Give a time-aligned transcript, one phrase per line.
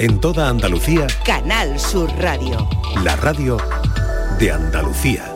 [0.00, 2.66] En toda Andalucía, Canal Sur Radio.
[3.04, 3.58] la radio
[4.38, 5.30] de Andalucía.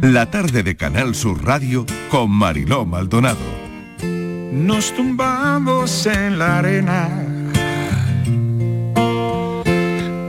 [0.00, 3.36] La tarde de Canal Sur Radio con Mariló Maldonado.
[4.50, 7.10] Nos tumbamos en la arena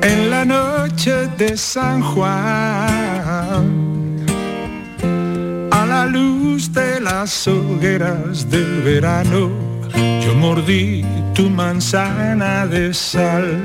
[0.01, 3.78] en la noche de San Juan
[6.09, 9.49] luz de las hogueras del verano.
[10.23, 13.61] Yo mordí tu manzana de sal.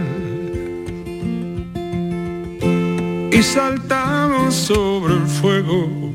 [3.33, 6.13] Y saltamos sobre el fuego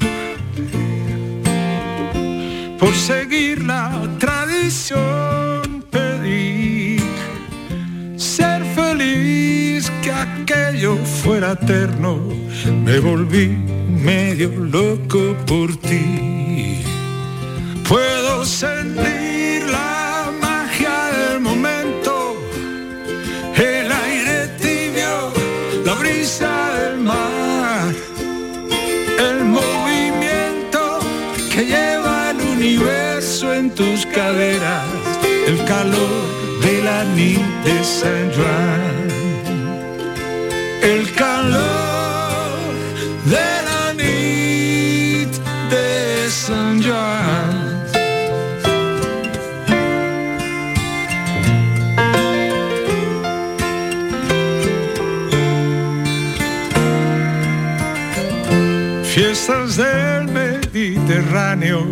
[2.80, 5.84] por seguir la tradición.
[5.91, 6.98] Pedí
[8.16, 12.20] ser feliz que aquello fuera eterno.
[12.85, 16.84] Me volví medio loco por ti.
[17.88, 22.35] Puedo sentir la magia del momento
[23.55, 25.34] el aire tibio
[25.84, 27.93] la brisa del mar
[29.20, 30.99] el movimiento
[31.52, 34.85] que lleva el universo en tus caderas,
[35.48, 36.21] el calor
[36.62, 39.07] de la nit de San Juan,
[40.81, 42.59] el calor
[43.26, 43.59] de
[59.50, 61.84] Del Mediterráneo,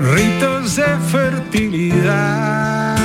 [0.00, 2.96] ritos de fertilidad.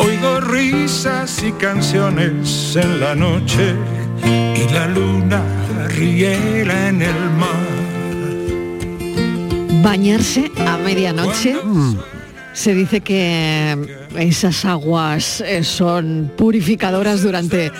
[0.00, 3.74] Oigo risas y canciones en la noche
[4.22, 5.42] y la luna
[5.88, 7.70] riela en el mar.
[9.82, 11.56] Bañarse a medianoche.
[12.52, 13.78] Se dice que
[14.18, 17.72] esas aguas eh, son purificadoras durante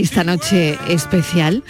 [0.00, 1.62] esta noche especial.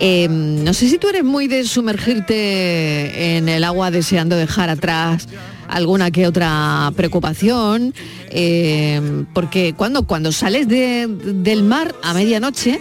[0.00, 5.28] Eh, no sé si tú eres muy de sumergirte en el agua deseando dejar atrás
[5.68, 7.94] alguna que otra preocupación,
[8.30, 9.00] eh,
[9.32, 12.80] porque cuando, cuando sales de- del mar a medianoche,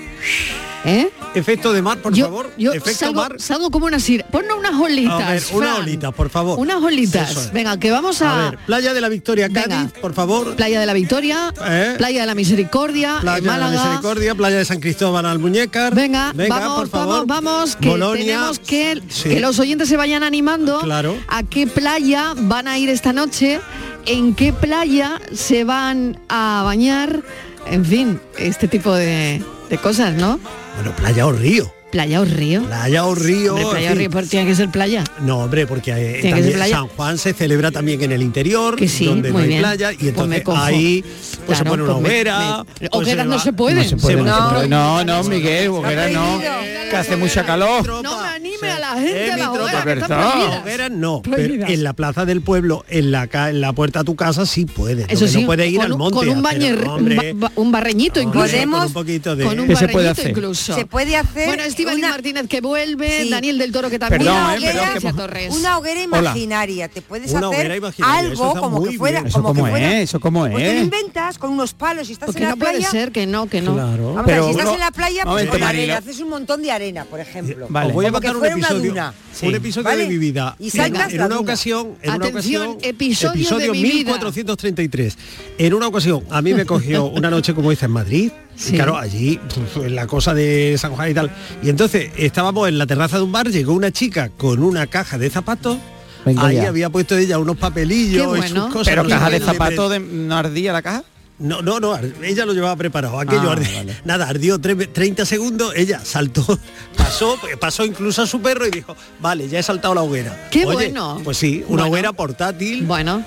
[0.85, 1.09] ¿eh?
[1.35, 2.51] Efecto de mar, por yo, favor.
[2.57, 3.35] yo Efecto salgo, mar.
[3.37, 4.25] salgo como una sir.
[4.31, 5.21] Ponnos unas olitas.
[5.21, 6.59] A ver, una olita, por favor.
[6.59, 7.31] Unas olitas.
[7.31, 7.53] Es.
[7.53, 8.47] Venga, que vamos a.
[8.47, 9.63] A ver, Playa de la Victoria, Venga.
[9.67, 10.55] Cádiz, por favor.
[10.55, 11.95] Playa de la Victoria, ¿Eh?
[11.97, 13.83] Playa de la Misericordia, Playa en de la Málaga.
[13.83, 15.95] Misericordia, Playa de San Cristóbal Almuñécar.
[15.95, 17.25] Venga, Venga, vamos, por favor.
[17.27, 18.25] vamos, vamos, que Bolonia.
[18.25, 19.29] tenemos que, Sí.
[19.29, 21.15] que los oyentes se vayan animando Claro.
[21.27, 23.61] a qué playa van a ir esta noche,
[24.05, 27.21] en qué playa se van a bañar,
[27.67, 30.39] en fin, este tipo de, de cosas, ¿no?
[30.75, 31.80] Bueno, playa o río.
[31.91, 32.63] Playa o río.
[32.63, 33.53] Playa o río.
[33.55, 35.03] Hombre, playa o río, pues tiene que ser playa.
[35.19, 36.57] No, hombre, porque eh, también.
[36.69, 39.59] San Juan se celebra también en el interior, Que sí, donde muy no hay bien.
[39.61, 40.57] playa, y Pues entonces cojo.
[40.57, 41.03] ahí
[41.45, 42.63] pues se pone una pues hoguera.
[42.77, 43.75] pues hogueras no se puede.
[43.75, 44.67] No se puede, no, se va- puede.
[44.69, 47.85] no, no, Miguel, hoguera no, que hace mucha calor.
[48.03, 50.59] No me anime a la gente a la hoguera.
[50.61, 54.03] Hogueras no, pero en la plaza del pueblo, en la, ca- en la puerta a
[54.03, 55.05] tu casa sí puede.
[55.09, 56.15] Eso sí, no puede ir con al un- monte.
[56.15, 58.47] con un bañer- hombre, un ba- un barreñito incluso.
[58.69, 60.31] con un poquito de Con un ¿Qué se puede barreñito hacer?
[60.31, 60.75] incluso.
[60.75, 63.29] Se puede hacer Estíbaliz una- Martínez que vuelve, Sí.
[63.29, 64.21] Daniel del Toro que también.
[64.23, 65.53] Perdón, Una eh, perdón, hoguera- que Gracias, Torres.
[65.55, 66.19] Una hoguera Hola.
[66.19, 69.27] imaginaria, te puedes Una hoguera hacer algo como que fuera, bien.
[69.27, 70.83] Eso como que cómo fuera- es, eso cómo Pues te lo es.
[70.83, 72.89] inventas con unos palos y estás Porque en la no puede playa.
[72.91, 73.73] ser que no, que no.
[73.73, 74.13] Claro.
[74.13, 76.29] Vamos a ver, Pero si estás en la playa, pues Momento, con arena, haces un
[76.29, 77.67] montón de arena, por ejemplo.
[77.69, 77.87] Vale.
[77.87, 79.13] Os voy a Como que contar un una episodio,
[79.49, 80.55] un episodio de mi vida.
[80.59, 84.11] Y saltas en una ocasión, en una Atención, ocasión, episodio de mi vida.
[84.11, 85.17] 1433.
[85.57, 88.31] En una ocasión, a mí me cogió una noche como dice en Madrid.
[88.55, 88.73] Sí.
[88.73, 91.31] Y claro, allí pf, en la cosa de San Juan y tal.
[91.63, 95.17] Y entonces estábamos en la terraza de un bar, llegó una chica con una caja
[95.17, 95.77] de zapatos.
[96.25, 96.67] Venga ahí ya.
[96.67, 98.63] había puesto ella unos papelillos Qué y bueno.
[98.65, 98.91] sus cosas.
[98.91, 101.03] Pero no caja de zapatos de, no ardía la caja.
[101.41, 103.19] No, no, no, ella lo llevaba preparado.
[103.19, 103.95] Aquello Ah, ardi- vale.
[104.05, 106.45] Nada, ardió tre- 30 segundos, ella saltó,
[106.97, 110.47] pasó, pasó incluso a su perro y dijo, vale, ya he saltado la hoguera.
[110.51, 111.19] ¡Qué Oye, bueno!
[111.23, 111.85] Pues sí, una Bueno.
[111.87, 113.23] hoguera portátil, Bueno.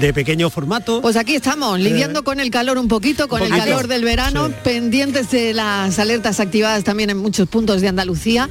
[0.00, 1.00] de pequeño formato.
[1.02, 3.66] Pues aquí estamos, lidiando con el calor un poquito, con el poquito.
[3.66, 4.54] calor del verano, Sí.
[4.64, 8.48] pendientes de las alertas activadas también en muchos puntos de Andalucía.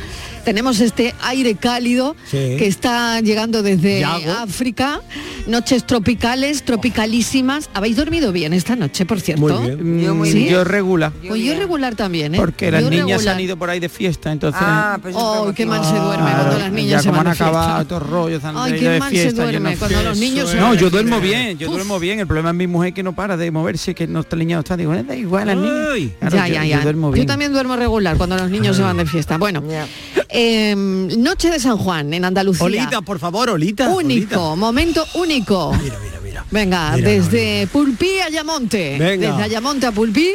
[0.48, 2.38] Tenemos este aire cálido Sí.
[2.58, 4.32] que está llegando desde Yago.
[4.32, 5.02] África.
[5.46, 7.70] Noches tropicales, tropicalísimas.
[7.74, 9.06] ¿Habéis dormido bien esta noche?
[9.06, 9.42] por cierto.
[9.42, 10.00] Muy bien.
[10.00, 10.38] Yo muy ¿Sí?
[10.40, 10.50] bien.
[10.54, 11.12] Yo regular.
[11.28, 12.38] Pues yo regular también, ¿eh?
[12.38, 13.36] Porque las Yo niñas regular.
[13.36, 14.62] han ido por ahí de fiesta, entonces...
[14.64, 17.18] Ah, pues Oh, qué que- mal se duerme Claro, cuando las niñas ya se como
[17.18, 17.60] van han de fiesta.
[17.60, 20.18] acabado estos rollos, han Ay, qué de mal fiesta, se yo duerme no- cuando los
[20.18, 21.74] niños se No, yo duermo bien, yo Uf.
[21.76, 22.20] duermo bien.
[22.22, 24.78] El problema es mi mujer que no para de moverse, que no está liñado está.
[24.78, 25.88] Digo, "Eh, da igual a las niñas.
[25.92, 26.14] Ay.
[26.22, 26.84] Claro, ya, yo- ya,
[27.18, 29.38] yo también duermo regular cuando los niños se van de fiesta.
[29.38, 29.62] Bueno.
[30.40, 32.66] eh, noche de San Juan en Andalucía.
[32.66, 33.90] Olita, por favor, Olita.
[33.90, 35.74] Único, momento único.
[35.82, 36.46] Mira, mira, mira.
[36.52, 38.98] Venga, Mira, desde Pulpí a Ayamonte.
[39.00, 39.32] Venga.
[39.32, 40.32] Desde Ayamonte a Pulpí.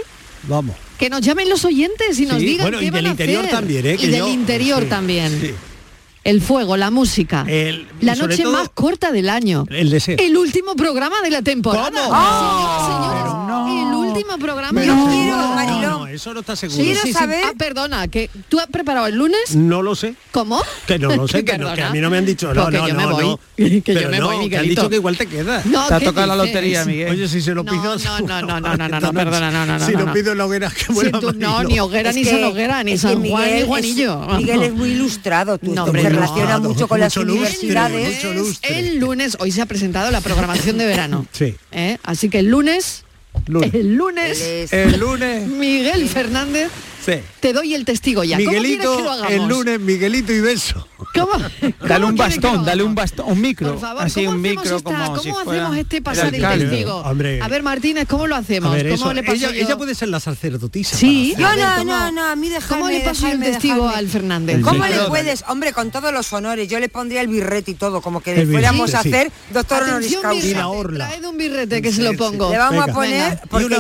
[0.49, 0.75] Vamos.
[0.99, 3.11] Que nos llamen los oyentes y nos Sí, digan bueno, qué y van del a
[3.11, 3.51] interior hacer.
[3.57, 3.95] también, ¿eh?
[3.95, 5.41] Y que del yo- interior sí, también.
[5.41, 5.51] sí.
[6.25, 7.45] El fuego, la música.
[7.49, 9.67] El- y la noche más corta del año.
[9.71, 10.17] El deseo.
[10.21, 11.91] El último programa de la temporada.
[11.91, 12.15] ¿Cómo?
[12.15, 13.89] Señoras, señores, No.
[13.91, 15.37] el último programa Yo quiero.
[15.37, 16.83] No, no, eso no está seguro.
[16.83, 19.57] Quiero saber- Ah, perdona, que tú has preparado el lunes.
[19.57, 20.15] No lo sé.
[20.31, 20.61] ¿Cómo?
[20.87, 22.53] Que no lo sé, que, no, que a mí no me han dicho.
[22.55, 23.25] No, Porque no, yo no, me voy.
[23.25, 23.41] no.
[23.57, 24.81] Que Pero yo me no, voy, que han Miguelito.
[24.83, 25.63] dicho que igual te queda.
[25.65, 27.11] No, Te ha ¿qué tocado la lotería, Miguel.
[27.11, 27.97] Oye, si se lo No, pido...
[27.97, 30.13] no, no, no, no, no, no, perdona, no, no, no, Si no, lo no.
[30.13, 33.23] pido en la hoguera, que muera no, ni hoguera, ni San Hoguera, ni San Juan,
[33.23, 34.21] Miguel ni es- Juanillo.
[34.37, 38.25] Miguel es muy ilustrado, tú hombre, relaciona mucho con las universidades.
[38.63, 41.27] El lunes, hoy se ha presentado la programación de verano.
[41.33, 41.55] Sí.
[41.71, 41.99] ¿Eh?
[42.03, 43.05] Así que el lunes,
[43.47, 43.75] Lunes.
[43.75, 45.47] el lunes, El lunes...
[45.49, 46.71] Miguel Fernández,
[47.05, 47.15] Sí.
[47.41, 48.37] te doy el testigo ya.
[48.37, 49.33] ¿Cómo quieres Miguelito, que lo hagamos?
[49.33, 50.87] el lunes, Miguelito y beso.
[51.15, 51.33] ¿Cómo?
[51.37, 53.73] Dale ¿Cómo un bastón, dale un bastón, un micro.
[53.73, 56.67] Por favor, así ¿cómo un micro esta- como ¿Cómo si hacemos este pasar el, alcalde.
[56.67, 56.97] testigo?
[56.99, 57.41] Hombre.
[57.43, 58.73] A ver, Martínez, ¿cómo lo hacemos?
[58.73, 59.65] ver, ¿Cómo eso, le paso ella, yo?
[59.67, 60.97] ella puede ser la sacerdotisa.
[60.97, 61.35] Sí.
[61.39, 63.99] No, ver, no, ¿cómo- no, no, a mí dejarme, ¿Cómo le paso el testigo dejarme.
[63.99, 64.57] al Fernández?
[64.57, 64.91] El ¿Cómo Sí.
[64.93, 65.45] le puedes?
[65.49, 68.47] Hombre, con todos los honores, yo le pondría el birrete y todo, como que le
[68.47, 70.69] fuéramos a hacer doctor honoris causa.
[70.69, 71.09] Orla.
[71.09, 72.51] traed un birrete que se lo pongo.
[72.53, 73.77] Le vamos a poner, porque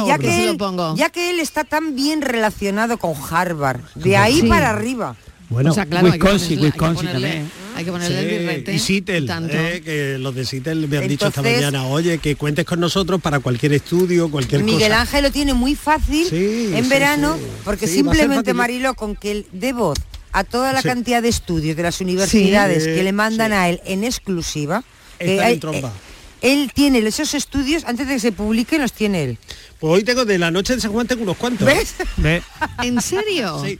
[0.96, 4.46] ya que él está tan bien relacionado con Harvard, de ahí Sí.
[4.48, 5.16] para arriba.
[5.48, 7.50] Bueno, o sea, claro, hay Wisconsin, hay Wisconsin ponerle- también.
[7.76, 8.74] Hay que ponerle el birrete.
[8.74, 9.54] y Seattle, Tanto.
[9.54, 13.20] eh, que los de Seattle me han dicho esta mañana, oye, que cuentes con nosotros
[13.20, 15.00] para cualquier estudio, cualquier Miguel cosa.
[15.02, 17.42] Ángel lo tiene muy fácil Sí, en sí, verano, sí.
[17.64, 18.54] porque simplemente.
[18.54, 19.98] Mariló, con que él dé voz
[20.32, 20.88] a toda la Sí.
[20.88, 22.90] cantidad de estudios de las universidades Sí.
[22.94, 23.56] que le mandan Sí.
[23.56, 24.82] a él en exclusiva,
[25.18, 25.88] que Están en tromba.
[25.88, 26.11] eh,
[26.42, 29.38] él tiene esos estudios, antes de que se publiquen, los tiene él.
[29.80, 31.66] Pues hoy tengo de la noche de San Juan tengo unos cuantos.
[31.66, 31.94] ¿Ves?
[32.18, 32.42] Ve,
[32.82, 33.62] ¿En serio?
[33.64, 33.78] Sí.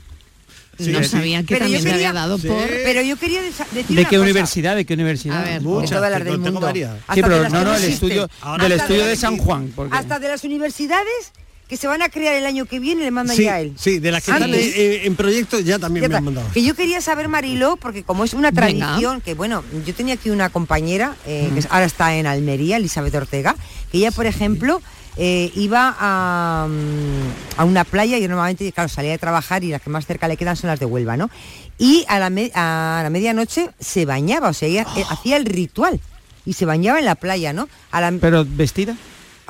[0.79, 2.47] no Sí, sabía que Pero yo también me quería- había dado Sí.
[2.47, 2.65] por...
[2.67, 4.21] Pero yo quería decir ¿De qué cosa.
[4.21, 4.75] universidad?
[4.75, 5.41] ¿De qué universidad?
[5.41, 5.61] A ver.
[5.61, 6.67] Muchas, de todas las del mundo.
[6.67, 7.93] Hasta pero de las no, no, el existen.
[8.09, 9.71] estudio, Ahora del estudio de San Juan.
[9.75, 9.95] Porque...
[9.95, 11.31] Hasta de las universidades
[11.67, 13.73] que se van a crear el año que viene le mandan Sí, ya a él.
[13.77, 16.47] sí, de las que están Antes- en, en proyectos ya también Ya me han mandado.
[16.53, 18.87] Que yo quería saber, Mariló, porque como es una Venga.
[18.87, 23.15] tradición, que bueno, yo tenía aquí una compañera, eh, que ahora está en Almería, Elizabeth
[23.15, 23.55] Ortega,
[23.91, 24.81] que ella, por ejemplo,
[25.17, 29.81] eh, iba a, mm, a una playa y normalmente, claro, salía de trabajar y las
[29.81, 31.29] que más cerca le quedan son las de Huelva, ¿no?
[31.77, 35.45] Y a la, me- a la medianoche se bañaba, o sea, ella eh, hacía el
[35.45, 35.99] ritual
[36.45, 37.69] y se bañaba en la playa, ¿no?
[37.91, 38.95] A la, Pero vestida.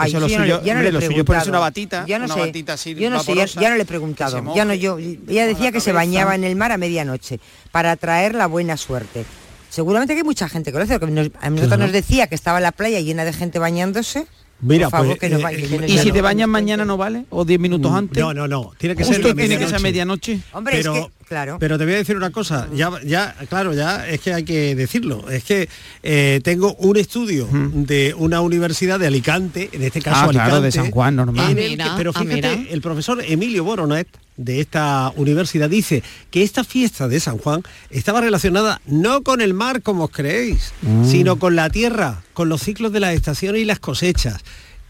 [0.03, 1.01] Ay, Eso lo yo ya no suyo, le- ya no hombre, le he lo suyo
[1.01, 1.25] es preguntado.
[1.25, 3.75] ponerse una batita, Ya no una sé, batita así yo no sé, ya, no le
[3.75, 4.53] he que preguntado.
[4.55, 7.39] Ya no, yo, que ella decía que se bañaba en el mar a medianoche
[7.71, 9.25] para traer la buena suerte.
[9.69, 11.83] Seguramente que hay mucha gente que lo hace, porque nos- a nosotros Claro.
[11.83, 14.27] nos decía que estaba la playa llena de gente bañándose.
[14.61, 16.95] Mira, Por favor, pues, que nos eh, eh, que ¿Y si te bañas mañana no
[16.95, 17.25] vale?
[17.31, 18.21] ¿O 10 minutos antes?
[18.23, 18.71] No, no, no.
[18.77, 20.31] Tiene que ser Justo tiene que ser medianoche.
[20.35, 20.39] medianoche.
[20.53, 21.57] Hombre, pero, es que, claro.
[21.59, 24.75] pero te voy a decir una cosa, ya, ya, claro, ya es que hay que
[24.75, 25.29] decirlo.
[25.29, 25.67] Es que
[26.03, 30.49] eh, tengo un estudio de una universidad de Alicante, en este caso Ah, Alicante.
[30.49, 31.45] claro, de San Juan, normal.
[31.47, 34.07] Ah, el mira, que- pero ah, fíjate, el profesor Emilio Boronet
[34.37, 36.01] de esta universidad dice
[36.31, 40.73] que esta fiesta de San Juan estaba relacionada no con el mar como os creéis,
[40.81, 41.05] Mm.
[41.09, 44.41] sino con la tierra, con los ciclos de las estaciones y las cosechas,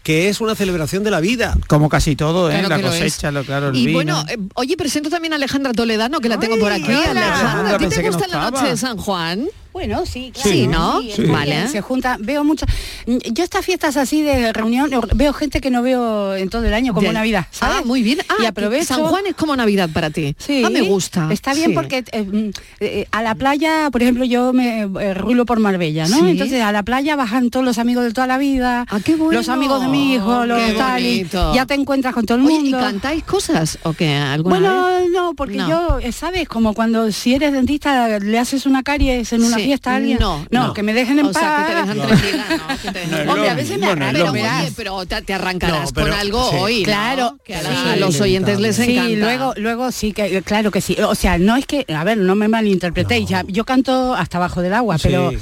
[0.04, 1.56] que es una celebración de la vida.
[1.66, 2.52] Como casi todo, ¿eh?
[2.60, 3.34] Claro la lo cosecha, es.
[3.34, 3.96] lo claro, el Y vino.
[3.96, 6.92] bueno, eh, oye, presento también a Alejandra Toledano, que la tengo por aquí.
[6.92, 7.10] hola.
[7.10, 9.46] Alejandra, ¿a ti te no gusta la noche de San Juan?
[9.74, 10.50] Bueno, sí, claro.
[10.50, 11.00] Sí, ¿no?
[11.02, 11.22] Sí.
[11.24, 11.66] Vale.
[11.66, 12.68] Se junta, veo muchas.
[13.06, 16.94] Yo estas fiestas así de reunión, veo gente que no veo en todo el año,
[16.94, 17.78] como De- Navidad, ¿sabes?
[17.80, 18.18] Ah, muy bien.
[18.28, 18.84] Ah, y aprovecho.
[18.84, 20.36] San Juan es como Navidad para ti.
[20.38, 21.28] Sí, Ah, me gusta.
[21.32, 21.74] Está bien Sí.
[21.74, 22.50] porque eh, mm,
[22.80, 26.20] eh, a la playa, por ejemplo, yo me eh, rulo por Marbella, ¿no?
[26.20, 26.28] Sí.
[26.30, 29.32] Entonces a la playa bajan todos los amigos de toda la vida, Ah, qué bueno.
[29.40, 32.44] los amigos de mi hijo, los Qué tal, y ya te encuentras con todo el
[32.44, 32.78] Oye, mundo.
[32.78, 34.14] ¿y cantáis cosas o qué?
[34.14, 35.10] ¿Alguna Bueno, vez?
[35.10, 35.68] no, porque No.
[35.68, 36.48] yo, eh, ¿sabes?
[36.48, 39.63] Como cuando si eres dentista le haces una caries en una.
[39.64, 40.18] Fiesta a alguien.
[40.20, 40.74] No, no, no.
[40.74, 41.88] que me dejen en o sea, que te paz.
[41.88, 42.78] dejan tranquila, ¿no?
[42.82, 43.86] Que te- Hombre, a veces me
[44.76, 46.56] Pero, te, te arrancarás No, pero- con algo sí.
[46.60, 46.84] hoy, ¿no?
[46.84, 47.98] Claro, que a, sí.
[48.00, 49.16] los oyentes les Sí, encanta.
[49.16, 50.96] luego, luego sí que claro que sí.
[51.02, 54.62] O sea, no es que, a ver, no me malinterpretéis, ya, yo canto hasta abajo
[54.62, 55.08] del agua, Sí.
[55.08, 55.32] pero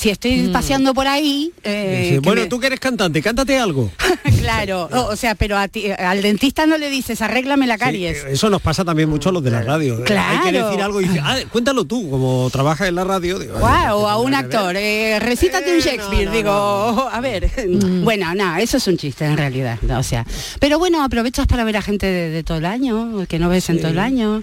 [0.00, 0.52] si estoy Mm.
[0.52, 3.90] paseando por ahí, eh, Sí, que bueno, me- tú que eres cantante, cántate algo.
[4.40, 8.16] claro, o, o sea, pero a ti- al dentista no le dices, arréglame la caries.
[8.22, 9.96] Sí, eso nos pasa también mucho a los de la radio.
[9.98, 10.66] Eh, Hay que Claro.
[10.68, 13.38] decir algo y dice, ah, cuéntalo tú, como trabajas en la radio.
[13.38, 14.56] digo, "Ay, Guau, ¿qué o a un tendrá que ver?".
[14.56, 16.50] actor, eh, recítate un Shakespeare, digo,
[17.12, 18.02] a ver, Mm.
[18.02, 20.24] bueno, no, eso es un chiste en realidad, no, o sea,
[20.60, 23.68] pero bueno, aprovechas para ver a gente de, de todo el año, que no ves
[23.68, 24.42] en todo el año,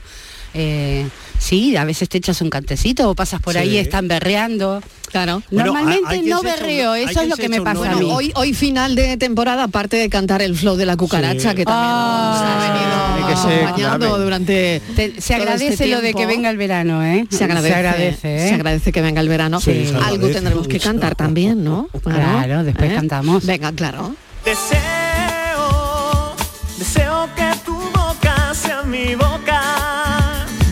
[0.54, 1.08] eh,
[1.40, 5.42] sí, a veces te echas un cantecito o pasas por ahí están berreando, Claro.
[5.50, 7.62] Bueno, Normalmente hay- hay quien no se un- berreo, eso es lo se que me
[7.62, 8.02] pasa a mí.
[8.02, 11.56] Bueno, hoy, hoy final de temporada, aparte de cantar el flow de la cucaracha, Sí.
[11.56, 12.34] que también Ah.
[12.34, 14.24] nos ha venido acompañando clave.
[14.26, 17.26] durante Te- se todo agradece este lo de que venga el verano, ¿eh?
[17.30, 18.54] Se agradece, se agradece, ¿eh?
[18.54, 19.62] agradece que venga el verano.
[19.62, 21.88] Sí, se Algo agradece tendremos que cantar también, ¿no?
[22.04, 23.46] Claro, después cantamos.
[23.46, 24.14] Venga, claro.
[24.44, 26.36] Deseo,
[26.78, 29.37] deseo que tu boca sea mi boca.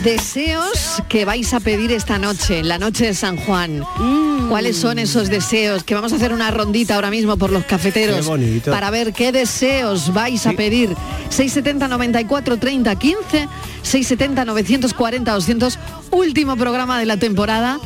[0.06, 3.80] Deseos que vais a pedir esta noche, en la noche de San Juan.
[3.98, 4.48] Mm.
[4.48, 5.82] ¿Cuáles son esos deseos?
[5.82, 8.70] Que vamos a hacer una rondita ahora mismo por los cafeteros Qué bonito.
[8.70, 10.90] para ver qué deseos vais a pedir.
[11.30, 13.48] 670 94 30 15,
[13.82, 15.78] 670 940 200,
[16.12, 17.80] último programa de la temporada.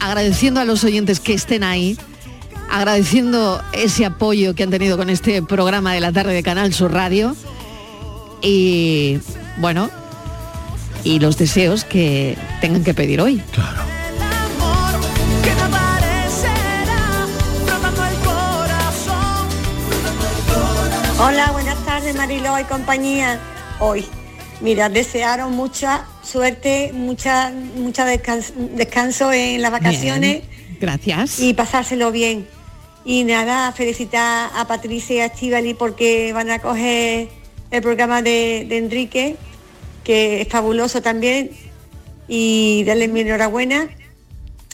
[0.00, 1.96] Agradeciendo a los oyentes que estén ahí,
[2.68, 6.92] agradeciendo ese apoyo que han tenido con este programa de la tarde de Canal Sur
[6.92, 7.36] Radio.
[8.42, 9.20] Y
[9.58, 9.88] bueno,
[11.04, 13.42] y los deseos que tengan que pedir hoy.
[21.18, 23.38] Hola, buenas tardes Mariló y compañía.
[23.78, 24.06] Hoy,
[24.60, 31.40] mira, desearon mucha suerte, mucha, mucha descanso, descanso en las vacaciones Bien, Gracias.
[31.40, 32.46] y pasárselo bien.
[33.04, 37.28] Y nada, felicitar a Patricia y a Estivali porque van a coger
[37.70, 39.36] el programa de, de Enrique,
[40.10, 41.52] que es fabuloso también,
[42.26, 43.88] y darle mi enhorabuena.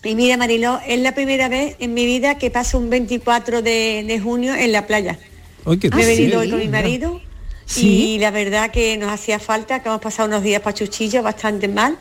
[0.02, 4.02] Y mira, Mariló, es la primera vez en mi vida que paso un 24 de,
[4.08, 5.18] de junio en la playa.
[5.66, 7.20] Ay, qué Me he venido hoy con mi marido
[7.66, 8.14] Sí.
[8.14, 11.98] y la verdad que nos hacía falta, que hemos pasado unos días pachuchillos bastante mal,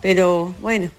[0.00, 0.90] pero bueno,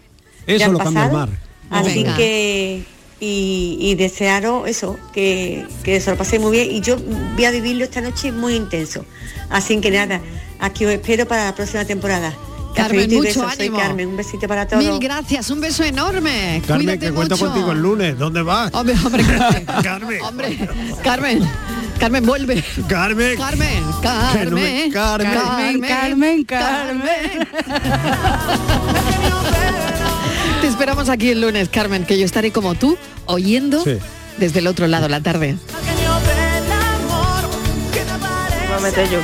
[0.46, 1.28] Eso ya han lo cambia el pasado.
[1.28, 1.40] mar.
[1.72, 2.18] Así Venga.
[2.18, 2.84] que
[3.20, 6.98] y, y desearos eso, que, que se lo paséis muy bien y yo
[7.36, 9.06] voy a vivirlo esta noche muy intenso.
[9.50, 10.22] Así que nada,
[10.60, 12.34] aquí os espero para la próxima temporada.
[12.76, 13.78] Carmen, mucho besos, soy ánimo.
[13.80, 14.84] Carmen, un besito para todos.
[14.84, 16.62] Mil gracias, un beso enorme.
[16.66, 17.48] Carmen, Cuídate que cuento mucho.
[17.48, 18.18] contigo el lunes.
[18.18, 18.72] ¿Dónde vas?
[18.74, 19.66] Hombre, hombre, Carmen.
[19.84, 20.22] Carmen.
[20.22, 20.70] Hombre,
[21.04, 21.50] Carmen.
[22.00, 22.64] Carmen, vuelve.
[22.88, 23.38] Carmen.
[23.38, 25.82] Carmen, Que no Carmen, me- Carmen.
[25.82, 27.48] Carmen, Carmen,
[28.80, 29.99] Te
[30.80, 33.98] esperamos aquí el lunes, Carmen, que yo estaré como tú, oyendo Sí.
[34.38, 35.58] desde el otro lado la tarde.
[38.78, 39.20] Aparecerá.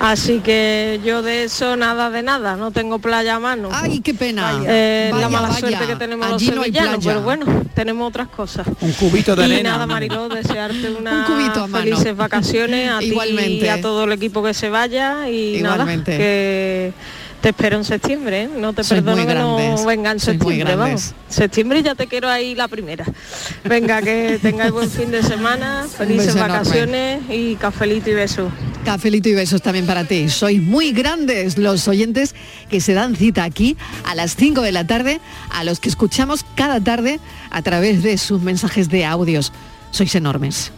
[0.00, 3.68] Así que yo de eso nada de nada, no tengo playa a mano.
[3.72, 4.60] Ay, qué pena.
[4.66, 5.60] Eh, Vaya, la mala vaya.
[5.60, 7.08] suerte que tenemos Allí los no sevillanos, playa.
[7.10, 8.66] pero bueno, tenemos otras cosas.
[8.80, 9.70] Un cubito de y arena.
[9.72, 11.84] nada, Mariló, desearte unas Un cubito a mano.
[11.84, 13.64] felices vacaciones a ti Igualmente.
[13.64, 16.10] y a todo el equipo que se vaya y Igualmente.
[16.12, 16.92] nada, que
[17.42, 18.50] te espero en septiembre, ¿eh?
[18.56, 21.12] no te perdono que no venga en septiembre, vamos.
[21.28, 23.04] Septiembre ya te quiero ahí la primera.
[23.64, 26.52] Venga, que tengáis buen fin de semana, felices enorme.
[26.52, 28.52] vacaciones y cafelito y besos.
[28.84, 30.28] Cafelito y besos también para ti.
[30.28, 32.36] Sois muy grandes los oyentes
[32.70, 35.20] que se dan cita aquí a las 5 de la tarde,
[35.50, 37.18] a los que escuchamos cada tarde
[37.50, 39.52] a través de sus mensajes de audios.
[39.90, 40.70] Sois enormes.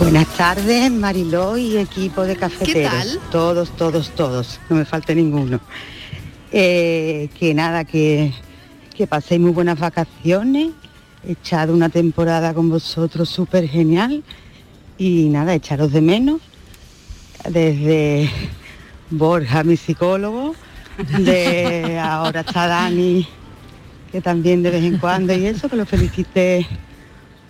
[0.00, 2.90] Buenas tardes, Mariló y equipo de cafeteros.
[2.90, 3.20] tal?
[3.30, 4.58] Todos, todos, todos.
[4.70, 5.60] No me falte ninguno.
[6.50, 8.32] Eh, que nada, que,
[8.96, 10.70] que paséis muy buenas vacaciones.
[11.28, 14.24] He echado una temporada con vosotros súper genial.
[14.96, 16.40] Y nada, echaros de menos.
[17.46, 18.30] Desde
[19.10, 20.54] Borja, mi psicólogo.
[21.18, 23.28] De ahora está Dani,
[24.10, 26.66] que también de vez en cuando y eso, que lo felicité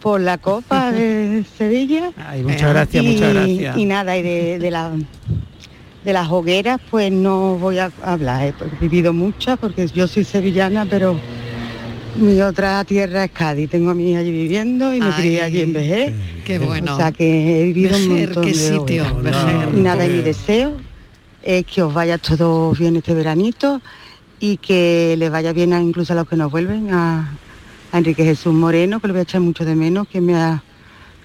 [0.02, 2.10] por la Copa de Sevilla.
[2.16, 3.76] Ay, muchas gracias, muchas Y- gracias.
[3.78, 4.92] Y nada, y de, de la-
[6.04, 8.54] de las hogueras, pues no voy a hablar.
[8.58, 11.14] He vivido muchas porque yo soy sevillana, pero
[12.16, 13.68] mi otra tierra es Cádiz.
[13.68, 16.14] Tengo a mi hija allí viviendo y me crié allí en Vejez.
[16.46, 16.94] Qué bueno.
[16.94, 19.44] O sea que he vivido un Vejer, montón qué de sitio, hogueras.
[19.46, 19.68] Vejer.
[19.76, 20.72] Y nada, y mi deseo
[21.42, 23.82] es que os vaya todo bien este veranito
[24.40, 27.30] y que le vaya bien a, incluso a los que nos vuelven, a,
[27.92, 30.62] a Enrique Jesús Moreno, que lo voy a echar mucho de menos, que me ha,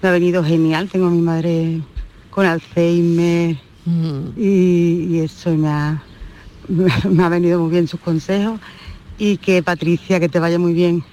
[0.02, 0.90] me ha venido genial.
[0.90, 1.82] Tengo a mi madre
[2.30, 3.58] con Alzheimer
[3.88, 4.30] Mm.
[4.36, 6.02] y, y eso y me ha,
[7.08, 8.60] me ha venido muy bien sus consejos.
[9.20, 11.04] Y que Patricia, que te vaya muy bien.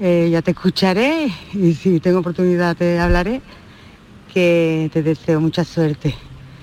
[0.00, 3.40] Eh, ya te escucharé y si tengo oportunidad te hablaré.
[4.34, 6.14] Que te deseo mucha suerte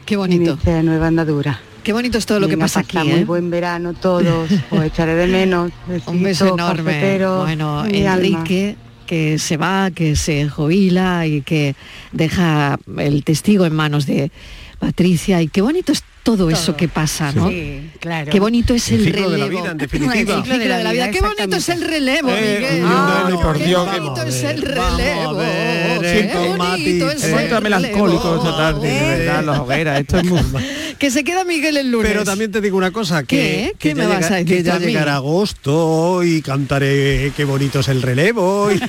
[0.05, 0.53] Qué en bonito.
[0.53, 1.57] esta nueva andadura.
[1.84, 3.25] Qué bonito es todo lo que pasa aquí, pasad muy ¿eh?
[3.25, 4.50] buen verano todos.
[4.72, 5.72] Os echaré de menos.
[6.08, 7.20] Un beso enorme.
[7.20, 8.25] Bueno, mi alma.
[8.25, 11.75] Enrique, que se va, que se jubila y que
[12.13, 14.32] deja el testigo en manos de
[14.80, 15.42] Patricia.
[15.42, 17.50] Y qué bonito es todo, eso que pasa, ¿no?
[17.50, 18.32] Sí, claro.
[18.32, 19.62] Qué bonito es el, El ciclo de la relevo.
[19.62, 20.20] vida, en definitiva.
[20.38, 21.12] El ciclo de la vida.
[21.12, 22.84] Qué bonito es el relevo, Eh, Miguel.
[22.84, 25.36] Miguel, por qué Dios, bonito es el relevo.
[25.36, 29.18] ver, Qué bonito es He el vuelto melancólico esta tarde, de Eh.
[29.20, 30.00] verdad, las hogueras.
[30.00, 30.39] Esto es muy...
[31.03, 32.10] Que se queda Miguel el lunes.
[32.10, 33.72] Pero también te digo una cosa, que, ¿Qué?
[33.77, 37.44] que ¿Qué ya me vas llega- a decir que ya llegará agosto y cantaré qué
[37.44, 38.72] bonito es el relevo.
[38.72, 38.75] y-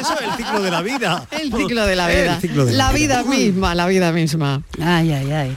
[0.00, 1.26] Eso es el ciclo de la vida.
[1.30, 2.38] El ciclo de la vida.
[2.40, 4.62] de la vida misma, la vida misma.
[4.80, 5.56] Ay, ay, ay.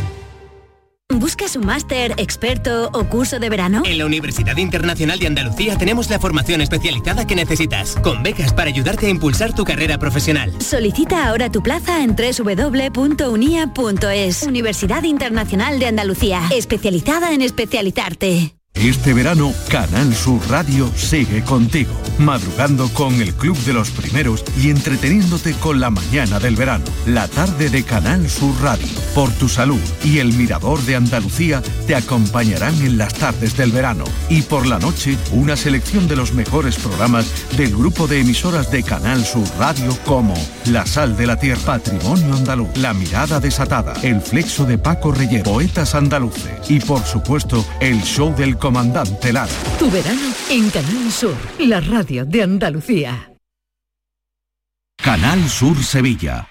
[1.19, 3.83] ¿Buscas un máster, experto o curso de verano?
[3.85, 8.69] En la Universidad Internacional de Andalucía tenemos la formación especializada que necesitas, con becas para
[8.69, 10.53] ayudarte a impulsar tu carrera profesional.
[10.61, 13.23] Solicita ahora tu plaza en www.unia.es.
[14.43, 18.60] Universidad Internacional de Andalucía, especializada en especializarte.
[18.73, 24.71] Este verano, Canal Sur Radio sigue contigo, madrugando con el Club de los Primeros y
[24.71, 26.85] entreteniéndote con la mañana del verano.
[27.05, 31.95] La tarde de Canal Sur Radio, por tu salud y el Mirador de Andalucía te
[31.95, 34.05] acompañarán en las tardes del verano.
[34.29, 38.81] Y por la noche, una selección de los mejores programas del grupo de emisoras de
[38.81, 40.33] Canal Sur Radio como
[40.65, 45.43] La Sal de la Tierra, Patrimonio Andaluz, La Mirada Desatada, El Flexo de Paco Reyes,
[45.43, 49.51] Poetas Andaluces y por supuesto, el show del comandante Lara.
[49.79, 53.33] Tu verano en Canal Sur, la radio de Andalucía.
[55.03, 56.50] Canal Sur Sevilla.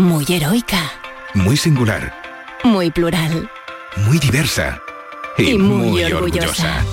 [0.00, 0.80] muy heroica,
[1.34, 2.12] muy singular,
[2.64, 3.48] muy plural.
[3.98, 4.80] muy diversa
[5.36, 6.48] y, Y muy muy, orgullosa.
[6.48, 6.84] orgullosa.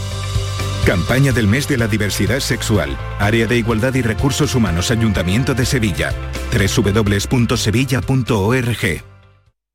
[0.85, 2.95] Campaña del mes de la diversidad sexual.
[3.19, 6.13] Área de Igualdad y Recursos Humanos Ayuntamiento de Sevilla.
[6.51, 9.03] www.sevilla.org.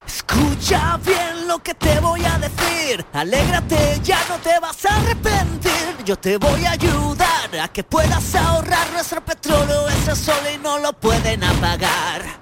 [0.07, 3.05] Escucha bien lo que te voy a decir.
[3.13, 5.73] Alégrate, ya no te vas a arrepentir.
[6.05, 9.89] Yo te voy a ayudar a que puedas ahorrar nuestro petróleo.
[9.89, 12.42] Ese sol y no lo pueden apagar.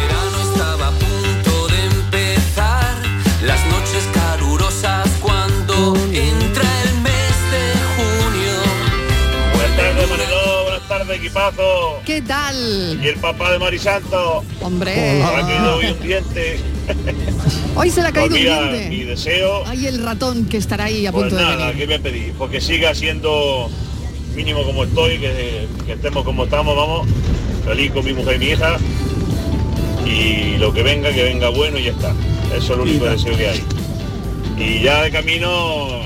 [12.05, 12.99] ¿Qué tal?
[13.03, 14.43] Y el papá de Marisanto.
[14.61, 15.21] Hombre.
[15.23, 16.59] Ha caído hoy un diente.
[17.75, 18.89] Hoy se le ha caído Pues un diente.
[18.89, 21.77] Mi deseo, Ay, el ratón que estará ahí a pues punto de nada, venir.
[21.77, 22.33] ¿qué voy a pedir?
[22.37, 23.69] Porque siga siendo
[24.35, 27.07] mínimo como estoy, que, que estemos como estamos, vamos.
[27.65, 28.77] Feliz con mi mujer y mi hija.
[30.05, 32.13] Y lo que venga, que venga bueno y ya está.
[32.55, 33.63] Eso es lo único deseo que hay.
[34.57, 36.01] Y ya de camino,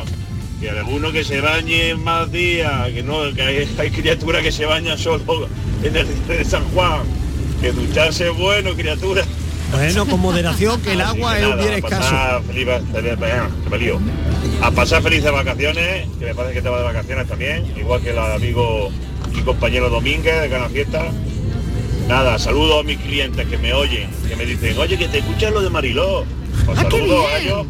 [0.59, 4.65] que alguno que se bañe más días, que no, que hay, hay criaturas que se
[4.65, 5.47] bañan solo
[5.83, 7.01] en el de San Juan.
[7.61, 9.23] Que ducharse es bueno, criatura.
[9.71, 12.41] Bueno, con moderación, que el Así agua que es un bien escaso.
[12.47, 12.67] feliz
[13.79, 13.99] lío.
[14.61, 18.11] A pasar felices vacaciones, que me parece que te va de vacaciones también, igual que
[18.11, 18.89] el amigo
[19.33, 21.05] y compañero Domínguez de Canal Fiesta.
[22.07, 25.51] Nada, saludo a mis clientes que me oyen, que me dicen, oye, que te escuchas
[25.51, 26.23] lo de Mariló.
[26.65, 27.65] Pues Ah, qué saludo a ellos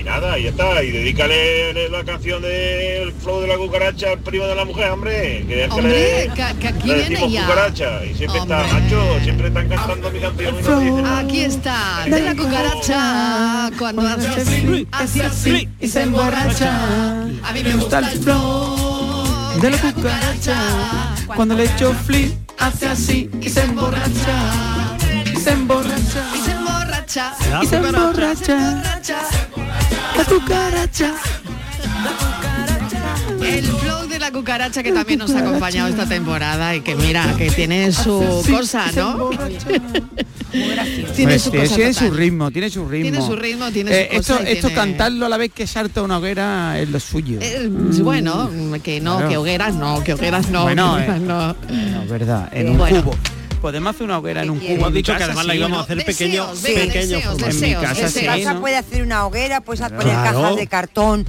[0.00, 0.82] y nada, y ya está.
[0.82, 5.44] Y dedícale la canción del flow de la cucaracha al primo de la mujer, hombre.
[5.46, 7.42] Que es que le, que- que aquí le viene decimos ya.
[7.46, 8.04] cucaracha.
[8.04, 8.62] Y siempre está.
[8.66, 11.06] Nacho, siempre están cantando mi canción y no dicen.
[11.06, 17.22] Aquí está, de la cucaracha, cuando hace así, hace así y se emborracha.
[17.42, 20.56] A mí me gusta el flow de la cucaracha.
[21.34, 24.96] Cuando le echo flip, hace así y se emborracha.
[25.32, 26.24] Y se emborracha.
[26.34, 27.34] Y se emborracha.
[27.62, 28.82] Y se emborracha.
[30.18, 31.14] La cucaracha.
[33.42, 37.34] El flow de la cucaracha que también nos ha acompañado esta temporada y que mira,
[37.36, 39.30] que tiene su cosa, ¿no?
[41.14, 43.02] tiene Pues su tiene, cosa tiene su ritmo, tiene su ritmo.
[43.10, 45.66] Tiene su ritmo, tiene su Eh, esto, cosa esto tiene- cantarlo a la vez que
[45.66, 47.38] salta una hoguera es lo suyo.
[47.40, 47.68] Eh,
[48.02, 48.50] bueno,
[48.82, 49.28] que no, Claro.
[49.30, 51.56] que hogueras no, que hogueras no, Bueno, que eh, hogueras no.
[51.68, 53.04] No, es verdad, en un Bueno.
[53.04, 53.16] cubo.
[53.60, 54.70] Podemos hacer una hoguera en un cubo.
[54.70, 57.18] Hemos dicho que además la íbamos a hacer pequeño, pequeño.
[57.18, 58.60] En mi casa sí, En casa ¿no?
[58.60, 60.40] puede hacer una hoguera, puedes poner Claro.
[60.42, 61.26] cajas de cartón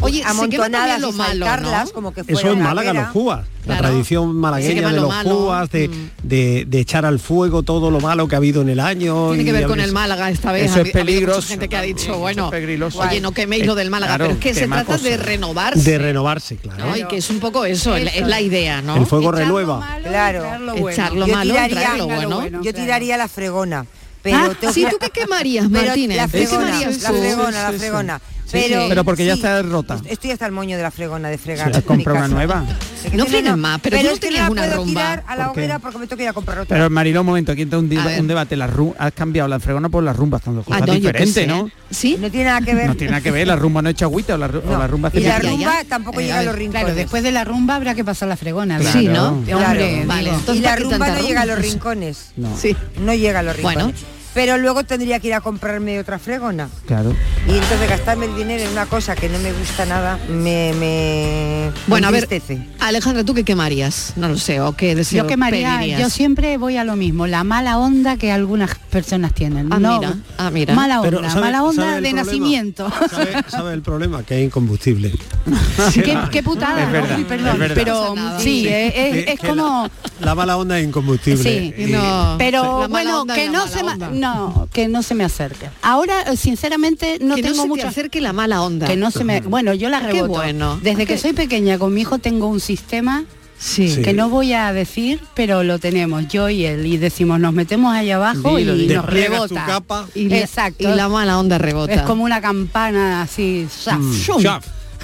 [0.00, 1.92] Oye, amontonadas y malo, saltarlas ¿no?
[1.92, 3.46] como que fuera Eso en Málaga, los cubas.
[3.66, 3.88] La Claro.
[3.88, 5.28] tradición malagueña de lo los malo.
[5.28, 5.32] Mm.
[5.34, 5.90] cubas, de,
[6.22, 9.28] de, de echar al fuego todo lo malo que ha habido en el año.
[9.30, 10.70] Tiene que ver con el Málaga esta vez.
[10.70, 13.00] Eso Ha es habi- ha peligroso gente que ha dicho, bueno, peligroso.
[13.00, 15.90] oye, no queméis lo del Málaga, Claro, pero es que se trata de renovarse.
[15.90, 16.86] De renovarse, claro.
[16.86, 16.96] ¿no?
[16.96, 18.96] Y que es un poco eso, es la- es la idea, ¿no?
[18.96, 19.98] El fuego renueva.
[20.02, 20.44] Claro.
[20.88, 21.54] Echar lo Yo malo,
[21.98, 22.62] lo bueno.
[22.62, 23.84] yo tiraría la fregona.
[24.22, 24.84] Pero Ah, ¿sí?
[24.90, 26.16] ¿Tú qué quemarías, Martínez?
[26.16, 28.20] La ¿Qué fregona, la fregona.
[28.50, 29.98] Sí, Pero, pero porque ya está rota.
[30.08, 31.74] Estoy hasta el moño de la fregona, de fregar.
[31.74, 31.82] Sí.
[31.82, 32.64] Compra una nueva.
[33.04, 35.00] Es que No friegues más, pero tú no que tenías la una puedo rumba.
[35.02, 36.74] tirar a la ¿Por hoguera porque me tengo que ir a comprar otra.
[36.76, 38.56] Pero Mariló, un momento, aquí entra un, un debate.
[38.56, 41.46] La has cambiado la fregona por la rumba, son dos Ah, cosas no, qué diferentes.
[41.46, 41.70] ¿no?
[41.90, 42.16] ¿Sí?
[42.18, 42.86] No tiene nada que ver.
[42.86, 44.78] No tiene nada que ver, la rumba no echa agüita o la, ru- o No.
[44.78, 46.82] la rumba hace y la rumba tampoco Eh, llega a a los rincones.
[46.84, 48.78] Claro, después de la rumba habrá que pasar la fregona.
[48.78, 48.98] Claro.
[48.98, 49.42] Sí, ¿no?
[49.44, 49.66] Claro.
[49.66, 52.30] Hombre, Vale, entonces, y la ¿para qué rumba no llega a los rincones.
[52.36, 52.74] No, Sí.
[53.00, 53.82] No llega a los rincones.
[53.84, 54.17] Bueno.
[54.34, 56.68] Pero luego tendría que ir a comprarme otra fregona.
[56.86, 57.14] claro.
[57.48, 61.70] Y entonces gastarme el dinero en una cosa que no me gusta nada me, me
[61.86, 62.42] Bueno, a me ver.
[62.80, 64.12] Alejandra, ¿tú qué quemarías?
[64.16, 66.00] No lo sé, o qué deseo Yo quemaría, pedirías?
[66.00, 69.72] yo siempre voy a lo mismo, la mala onda que algunas personas tienen.
[69.72, 70.74] Ah, no, mira, ah, mira.
[70.74, 72.22] Mala onda, Pero, ¿sabe- mala onda de problema?
[72.22, 72.92] nacimiento.
[73.10, 74.22] ¿Sabe, sabe el problema?
[74.24, 75.12] Que hay incombustible.
[75.94, 76.92] qué, qué putada, Es ¿no?
[76.92, 78.68] verdad, Uy, perdón, es pero No sí, Sí.
[78.68, 79.88] es, es- es como
[80.20, 81.42] La mala onda es incombustible.
[81.42, 82.34] Sí, Y- no.
[82.38, 83.80] pero La bueno, que no se.
[84.18, 85.70] No, que no se me acerque.
[85.82, 88.86] Ahora eh, sinceramente no que tengo no se mucho te acerque la mala onda.
[88.86, 90.32] que no se me, bueno, yo la Qué reboto.
[90.34, 90.78] bueno.
[90.82, 93.24] Desde que Qué- soy pequeña con mi hijo tengo un sistema
[93.60, 93.88] Sí.
[93.92, 94.02] Sí.
[94.02, 97.92] que no voy a decir, pero lo tenemos yo y él y decimos nos metemos
[97.92, 99.66] allá abajo Dilo, y nos rebota.
[99.66, 100.06] capa.
[100.14, 100.84] Y la, Exacto.
[100.88, 101.92] y la mala onda rebota.
[101.92, 103.66] Es como una campana así.
[103.68, 104.12] zaf, Mm.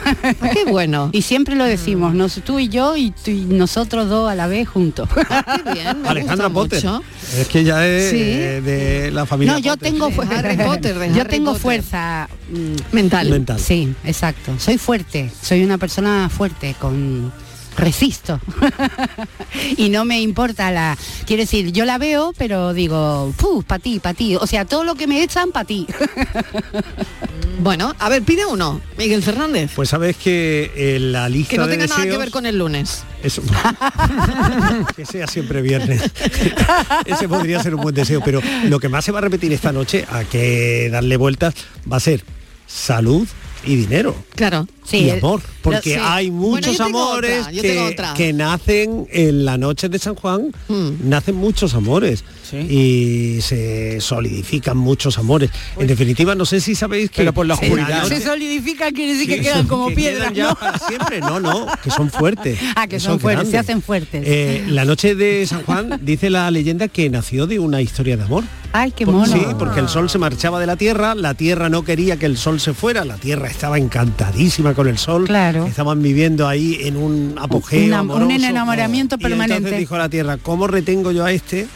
[0.53, 1.11] Qué bueno.
[1.13, 4.47] Y siempre lo decimos, nos- tú y yo y, tú y nosotros dos a la
[4.47, 5.09] vez juntos.
[5.15, 6.85] Qué bien, me Alejandra gusta Potter.
[6.85, 7.03] mucho.
[7.39, 8.17] Es que ya es Sí.
[8.21, 9.93] eh, de la familia No, yo Potter.
[9.93, 11.63] tengo Harry Potter, de yo tengo Potter.
[11.63, 13.31] fuerza mm, Mental.
[13.31, 13.59] mental.
[13.61, 14.53] Sí, exacto.
[14.59, 17.33] Soy fuerte, soy una persona fuerte, con
[17.77, 18.41] resisto.
[19.77, 20.97] y no me importa la.
[21.27, 23.33] Quiero decir, yo la veo, pero digo,
[23.67, 24.37] para ti, para ti.
[24.37, 25.87] O sea, todo lo que me echan, para ti.
[27.61, 29.73] Bueno, a ver, pide uno, Miguel Fernández.
[29.77, 32.59] Pues sabes que eh, la lista Que no de tenga nada que ver con el
[32.59, 33.05] lunes.
[33.23, 33.43] Eso-
[34.97, 36.03] que sea siempre viernes.
[37.07, 39.73] Ese podría ser un buen deseo, pero lo que más se va a repetir esta
[39.73, 41.55] noche, a que darle vueltas,
[41.91, 42.25] va a ser
[42.67, 43.27] salud
[43.65, 44.15] y dinero.
[44.35, 44.67] Claro.
[44.85, 46.01] Sí, y amor, porque sí.
[46.01, 47.47] hay muchos amores
[47.91, 51.09] otra, que, nacen en la noche de San Juan, Mm.
[51.09, 52.59] nacen muchos amores Sí.
[52.59, 55.51] y se solidifican muchos amores.
[55.79, 58.03] En definitiva, no sé si sabéis que Pero por la oscuridad.
[58.03, 60.87] noche- Se solidifica, quiere decir que Sí, quedan como que piedras, quedan ya ¿no?
[60.87, 61.21] siempre.
[61.21, 62.59] No, no, que son fuertes.
[62.77, 64.23] Ah, que son fuertes, se hacen fuertes.
[64.27, 68.25] Eh, la noche de San Juan dice la leyenda que nació de una historia de
[68.25, 68.45] amor.
[68.77, 69.25] Ay, qué mono.
[69.25, 72.37] Sí, porque el sol se marchaba de la tierra, la tierra no quería que el
[72.37, 75.25] sol se fuera, la tierra estaba encantadísima con el sol.
[75.27, 75.67] Claro.
[75.67, 77.85] Estaban viviendo ahí en un apogeo.
[77.87, 78.27] Una- amoroso.
[78.27, 79.79] un enamoramiento Y entonces permanente.
[79.79, 81.67] dijo la tierra, ¿cómo retengo yo a este?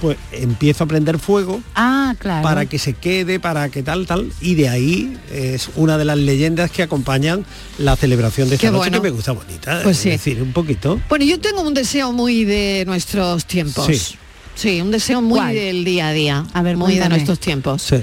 [0.00, 2.42] Pues empiezo a prender fuego Ah, claro.
[2.42, 4.30] para que se quede, para que tal, tal.
[4.40, 7.44] Y de ahí es una de las leyendas que acompañan
[7.76, 9.02] la celebración de esta Qué noche bueno.
[9.02, 9.80] que me gusta bonita.
[9.82, 10.08] Pues es sí.
[10.10, 10.98] decir, un poquito.
[11.10, 13.86] Bueno, yo tengo un deseo muy de nuestros tiempos.
[13.86, 14.16] Sí.
[14.54, 15.54] Sí, un deseo muy ¿Cuál?
[15.54, 16.44] del día a día.
[16.54, 17.82] A ver, muy de nuestros tiempos.
[17.82, 17.96] Sí.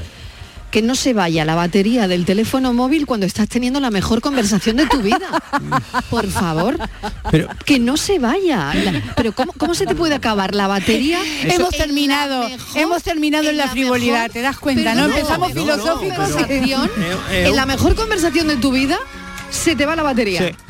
[0.76, 4.76] Que no se vaya la batería del teléfono móvil cuando estás teniendo la mejor conversación
[4.76, 5.42] de tu vida.
[6.10, 6.78] Por favor.
[7.32, 8.74] Pero Que no se vaya.
[8.74, 11.22] La- pero ¿cómo, cómo se te puede acabar la batería?
[11.44, 14.96] hemos terminado, mejor- hemos terminado en la, frivolidad, mejor- ¿te das cuenta?
[14.96, 15.06] ¿no?
[15.06, 16.30] Empezamos no, filosóficos.
[16.50, 16.66] Eh,
[17.32, 18.98] eh, en la mejor conversación de tu vida,
[19.52, 20.46] se te va la batería.
[20.50, 20.65] Sí.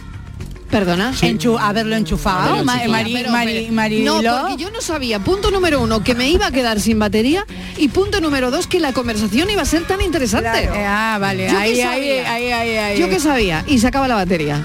[0.69, 1.13] Perdona.
[1.21, 4.04] Enchu- haberlo enchufado, Ma- Mari- pero, Mari-.
[4.04, 7.45] No, porque yo no sabía, punto número uno, que me iba a quedar sin batería
[7.78, 10.49] y punto número dos, que la conversación iba a ser tan interesante.
[10.49, 10.73] Claro.
[10.75, 12.34] Ah, vale, Yo ahí, sabía.
[12.34, 12.99] ahí, ahí, ahí.
[12.99, 14.63] Yo que sabía, y se acaba la batería.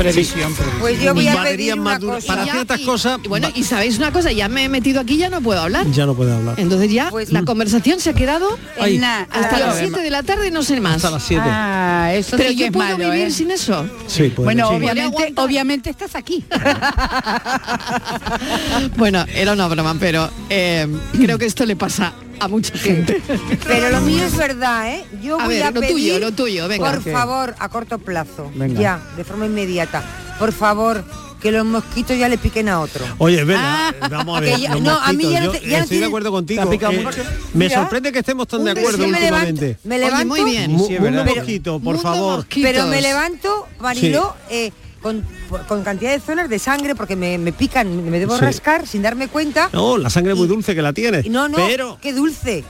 [0.00, 0.80] Previsión, previsión.
[0.80, 2.26] Pues yo voy a pedir una cosa.
[2.26, 4.98] Para Ya, ciertas y- cosas y Bueno, y sabéis una cosa, ya me he metido
[5.00, 5.86] aquí, ya no puedo hablar.
[5.90, 6.58] ya no puede hablar.
[6.58, 8.94] Entonces ya Pues- la conversación se ha quedado Ay.
[8.96, 10.96] En la- hasta las 7 de la tarde y no sé más.
[10.96, 11.44] Hasta las 7.
[11.46, 13.30] Ah, eso Pero sí que yo es puedo malo, vivir ¿eh?
[13.30, 13.86] sin eso.
[14.06, 14.74] Sí, puede, Bueno, sí.
[14.76, 16.44] obviamente, obviamente estás aquí.
[18.96, 23.20] Bueno, era una broma, pero eh, creo que esto le pasa a mucha gente.
[23.66, 25.04] Pero lo mío es verdad, ¿eh?
[25.22, 26.90] Yo A voy ver, a lo pedir, tuyo, lo tuyo, venga.
[26.90, 27.12] por ¿Qué?
[27.12, 28.80] favor, a corto plazo, Venga.
[28.80, 30.02] ya, de forma inmediata,
[30.38, 31.04] por favor,
[31.40, 33.04] que los mosquitos ya le piquen a otro.
[33.18, 34.58] Oye, es verdad, vamos a ver.
[34.58, 36.30] Ya- los no, a mí ya no yo te- ya no estoy de tiene- acuerdo
[36.32, 36.62] contigo.
[36.62, 37.22] ¿Te ha picado eh, mucho?
[37.54, 39.78] me Mira, sorprende que estemos tan de Un acuerdo me levanto, últimamente.
[39.84, 40.78] me Oye, levanto, muy bien.
[40.86, 41.26] Sí, verdad.
[41.26, 42.36] mosquito, por favor.
[42.38, 42.70] mosquitos.
[42.70, 44.70] pero me levanto, Mariló, eh,
[45.02, 45.24] con,
[45.68, 48.42] con cantidad de zonas de sangre porque me, me pican, me debo Sí.
[48.44, 49.70] rascar sin darme cuenta.
[49.72, 51.24] No, la sangre es muy dulce que la tienes.
[51.26, 52.64] Y no, no, Pero qué dulce.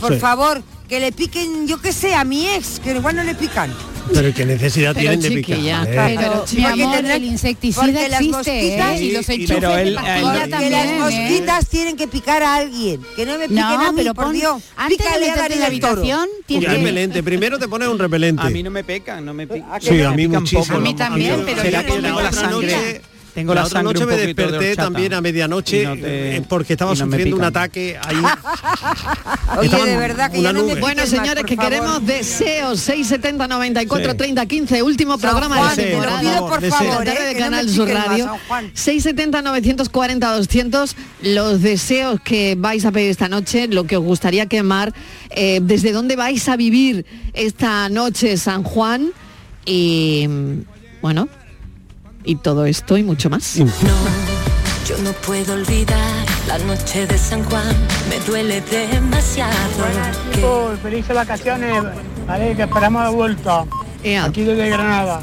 [0.00, 0.20] Por Sí.
[0.20, 3.72] favor, que le piquen, yo qué sé, a mi ex, que igual no le pican.
[4.12, 5.56] Pero qué necesidad Pero, tienen de picar.
[5.56, 6.18] chiquilla, eh.
[6.18, 9.02] Pero, mi amor, el insecticida las existe, mosquitas- ¿eh?
[9.04, 10.96] Y los enchufes pero de él- él- también, las ¿eh?
[10.98, 14.24] mosquitas tienen que picar a alguien, que no me piquen No, a mí, pero por
[14.26, 14.62] pon- Dios.
[14.76, 16.60] antes de Pícale a meterte en la habitación, que...
[16.60, 17.22] repelente.
[17.22, 18.42] Primero te pones un repelente.
[18.42, 19.80] A mí no me pecan, no me pican.
[19.80, 20.76] Sí, a mí muchísimo.
[20.76, 23.00] A mí también, pero ¿Será yo que la sangre?
[23.34, 24.82] Tengo la la otra sangre noche un me de desperté horchata.
[24.82, 28.16] también a medianoche no te- eh, porque estaba no sufriendo un ataque ahí.
[29.58, 31.70] Oye, de verdad que ya no me Bueno, señores, que favor.
[31.70, 34.16] queremos deseos 670 94 Sí.
[34.18, 36.20] 30 15, último San programa Juan, de te temporada.
[36.20, 36.78] pido por Deseo.
[36.78, 38.24] favor, La tarde eh, de Canal Sur más, Radio.
[38.26, 38.70] San Juan.
[38.74, 44.46] 670 940 200 los deseos que vais a pedir esta noche, lo que os gustaría
[44.46, 44.92] quemar,
[45.30, 49.10] eh, desde dónde vais a vivir esta noche San Juan
[49.64, 50.28] y
[51.00, 51.28] bueno,
[52.24, 53.56] y todo esto y mucho más.
[53.56, 57.64] Yo no puedo olvidar la noche de San Juan,
[58.08, 59.52] me duele demasiado.
[60.32, 61.82] chicos, felices vacaciones,
[62.26, 63.64] vale, que esperamos de vuelta.
[64.02, 64.24] Ea.
[64.24, 65.22] Aquí desde Granada.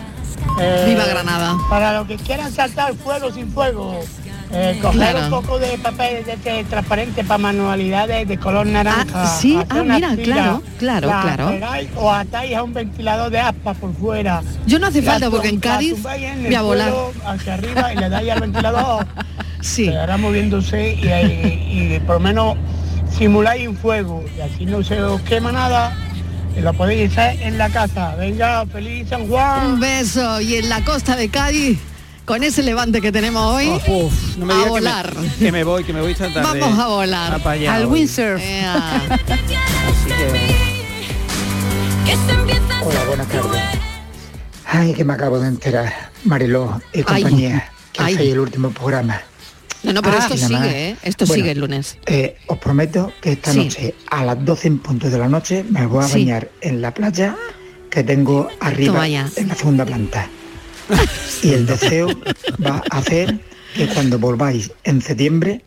[0.60, 1.58] Eh, Viva Granada.
[1.70, 4.00] Para los que quieran saltar fuego sin fuego,
[4.52, 5.24] eh, coger Claro.
[5.26, 9.06] un poco de papel de este transparente para manualidades de color naranja.
[9.24, 11.50] Ah, sí, ah, mira, tira, claro, claro, la claro.
[11.50, 14.42] pegáis o atáis a un ventilador de aspas por fuera.
[14.66, 16.94] Yo no hace La falta porque en Cádiz en voy a volar.
[17.26, 19.06] Hacia arriba y le dais al ventilador.
[19.62, 19.88] Sí.
[19.88, 22.56] Quedará moviéndose y, y- y por lo menos
[23.18, 25.94] simuláis un fuego y así no se os quema nada
[26.58, 28.16] y lo podéis hacer en la casa.
[28.16, 29.74] Venga, feliz San Juan.
[29.74, 31.78] Un beso y en la costa de Cádiz
[32.30, 35.18] con ese levante que tenemos hoy Uf, no me a digas que volar.
[35.18, 36.60] me, que me voy, que me voy esta tarde.
[36.60, 37.42] Vamos a volar.
[37.44, 37.92] a allá Al hoy.
[37.92, 38.40] windsurf.
[38.40, 38.64] Que-
[42.86, 43.62] Hola, buenas tardes.
[44.64, 45.92] Ay, que me acabo de enterar,
[46.24, 47.04] Mariló y Ay.
[47.24, 48.14] compañía, que Ay.
[48.14, 49.20] hacéis el último programa.
[49.82, 50.98] No, no, pero Ah, esto sigue, ¿eh?
[51.02, 51.98] Esto Bueno, sigue el lunes.
[52.06, 53.58] Eh, os prometo que esta Sí.
[53.64, 56.20] noche a las 12 en punto de la noche me voy a Sí.
[56.26, 57.36] bañar en la playa
[57.90, 60.28] que tengo arriba en la segunda planta.
[61.44, 62.08] Y el deseo
[62.66, 63.40] va a hacer
[63.76, 65.62] que cuando volváis en septiembre,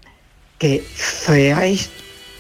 [0.59, 1.91] que seáis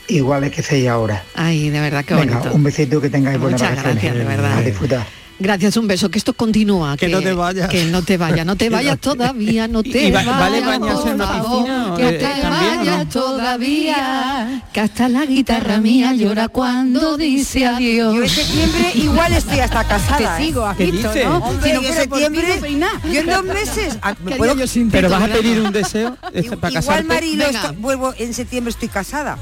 [0.08, 1.22] iguales que seáis ahora.
[1.34, 2.54] Ay, de verdad, Venga, bonito.
[2.54, 4.02] un besito que tengáis buenas Muchas vacaciones.
[4.02, 4.58] gracias, de verdad.
[4.58, 5.06] A disfrutar.
[5.38, 6.10] Gracias, un beso.
[6.10, 6.96] Que esto continúa.
[6.96, 7.68] Que no te vayas.
[7.68, 8.46] Que no te vayas.
[8.46, 9.66] No te vayas todavía.
[9.68, 10.38] No te ¿Y va- vayas.
[10.40, 13.08] vale bañarse en la piscina Que te también, o vayas no?
[13.10, 14.62] todavía.
[14.72, 18.14] Que hasta la guitarra mía llora cuando dice adiós.
[18.14, 20.36] Yo en septiembre igual estoy hasta casada.
[20.36, 20.46] Te ¿eh?
[20.46, 21.24] sigo, ¿Qué Agito, dices?
[21.26, 21.36] ¿no?
[21.38, 22.60] Hombre, Si no yo septiembre,
[23.12, 25.72] yo en dos meses, ah, me ¿Qué puedo- yo sin Pero vas a pedir un
[25.72, 27.04] deseo es para igual casarte.
[27.04, 27.44] Marilo,
[27.78, 29.36] vuelvo en septiembre estoy casada.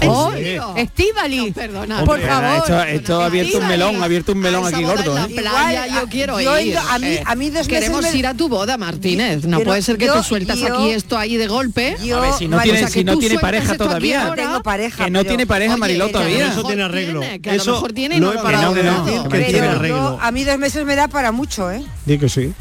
[0.00, 0.32] ¿En Oh?
[0.76, 1.46] Estíbali.
[1.48, 2.04] No, perdona.
[2.04, 2.56] Por Hombre, favor.
[2.58, 5.18] Esto, esto ha abierto un melón, ha abierto un melón aquí gordo.
[5.18, 5.34] ¿eh?
[5.36, 6.76] playa, yo quiero yo ir.
[6.76, 9.44] a mí- a mí dos meses Queremos me- ir a tu boda, Martínez.
[9.44, 11.96] No puede ser que yo- tú sueltas yo- aquí esto ahí de golpe.
[12.04, 13.76] Yo, A ver, si no tiene, o sea, que si no tú tiene sueltas pareja
[13.76, 14.26] todavía.
[14.26, 14.42] ahora.
[14.42, 15.04] tengo pareja.
[15.04, 16.48] Que no tiene pareja, Mariló, todavía.
[16.48, 17.20] Eso tiene arreglo.
[17.20, 19.66] tiene, que a lo Eso mejor tiene y no he parado de decir que tiene
[19.68, 20.18] arreglo.
[20.20, 21.82] a mí dos meses me da para mucho, ¿eh?
[22.04, 22.52] Di que sí.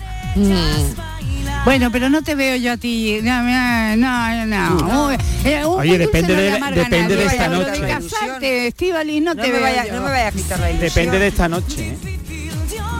[1.65, 3.19] Bueno, pero no te veo yo a ti.
[3.23, 4.69] No, no, no.
[4.81, 5.07] no.
[5.07, 7.71] Uy, eh, un Oye, depende de- depende de esta noche.
[7.81, 9.93] de casarte, Estíbaliz, no, No te me, veo vaya, yo.
[9.93, 10.89] no me vaya a quitar la ilusión.
[10.93, 11.87] Depende de esta noche.
[11.89, 11.97] ¿eh?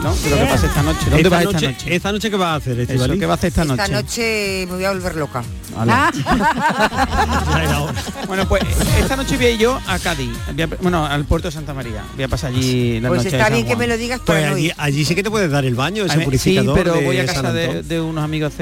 [0.02, 0.14] ¿No?
[0.14, 0.98] De lo que pase esta noche.
[1.10, 1.94] ¿Dónde esta vas noche, esta noche?
[1.96, 3.18] ¿Esta noche qué vas a hacer, Eso, Estivali?
[3.18, 3.82] ¿Qué vas a hacer esta noche?
[3.84, 5.44] Esta noche me voy a volver loca.
[5.76, 6.10] Ala.
[6.26, 7.92] Ah.
[8.26, 8.62] Bueno, pues
[8.98, 12.02] esta noche voy a ir yo a Cádiz, a- bueno, al puerto de Santa María.
[12.14, 14.20] Voy a pasar allí la Pues noche de está San bien que me lo digas
[14.20, 16.54] para Pues allí, allí sí que te puedes dar el baño, A ese ver, sí,
[16.54, 18.52] purificador pero de voy a casa de, de unos amigos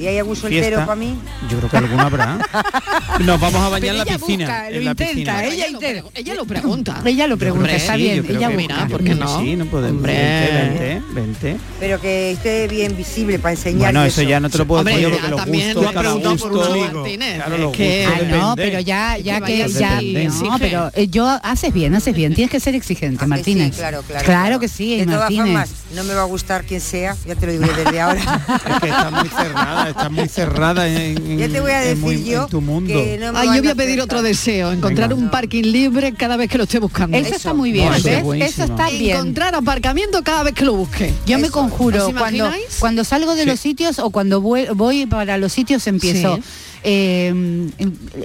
[0.00, 1.14] ¿Y hay algún soltero para mí?
[1.50, 2.38] Yo creo que alguno habrá.
[3.20, 4.46] Nos vamos a bañar en la piscina.
[4.46, 5.44] Busca, en lo la intenta, piscina.
[5.44, 7.02] Ella, ella, ella, lo pregunta.
[7.04, 8.24] Ella lo pregunta, hombre, está sí, bien.
[8.26, 8.86] Ella que, busca.
[8.88, 9.40] ¿por qué no?
[9.40, 9.98] Sí, no podemos.
[9.98, 10.14] Hombre.
[10.14, 13.92] Vente, vente, vente, Pero que esté bien visible para enseñar.
[13.92, 16.48] Bueno, eso, eso ya no te lo puedo decir porque los gustos, lo cada gusto,
[16.48, 17.34] por un Martínez.
[17.36, 21.94] Claro, los que, no, pero ya, ya que, ya, no, pero eh, yo haces bien,
[21.94, 22.34] haces bien.
[22.34, 23.76] Tienes que ser exigente, ah, Martínez.
[23.76, 24.24] claro, claro.
[24.24, 25.68] Claro que sí, Martínez.
[25.94, 28.20] no me va a gustar quien sea, ya te lo digo desde ahora.
[28.70, 31.48] Es que está muy cerrada está muy cerrada en, ya
[31.96, 32.94] muy, en tu mundo.
[32.94, 36.58] Ay, ah, yo voy a pedir otro deseo, encontrar un parking libre cada vez que
[36.58, 37.16] lo esté buscando.
[37.16, 37.92] Eso, está muy bien.
[37.92, 39.16] Eso, eso está bien.
[39.16, 41.12] Encontrar aparcamiento cada vez que lo busque.
[41.26, 45.52] Yo me conjuro, cuando, cuando salgo de los sitios o cuando voy, voy, para los
[45.52, 46.38] sitios empiezo.
[46.82, 47.28] Eh,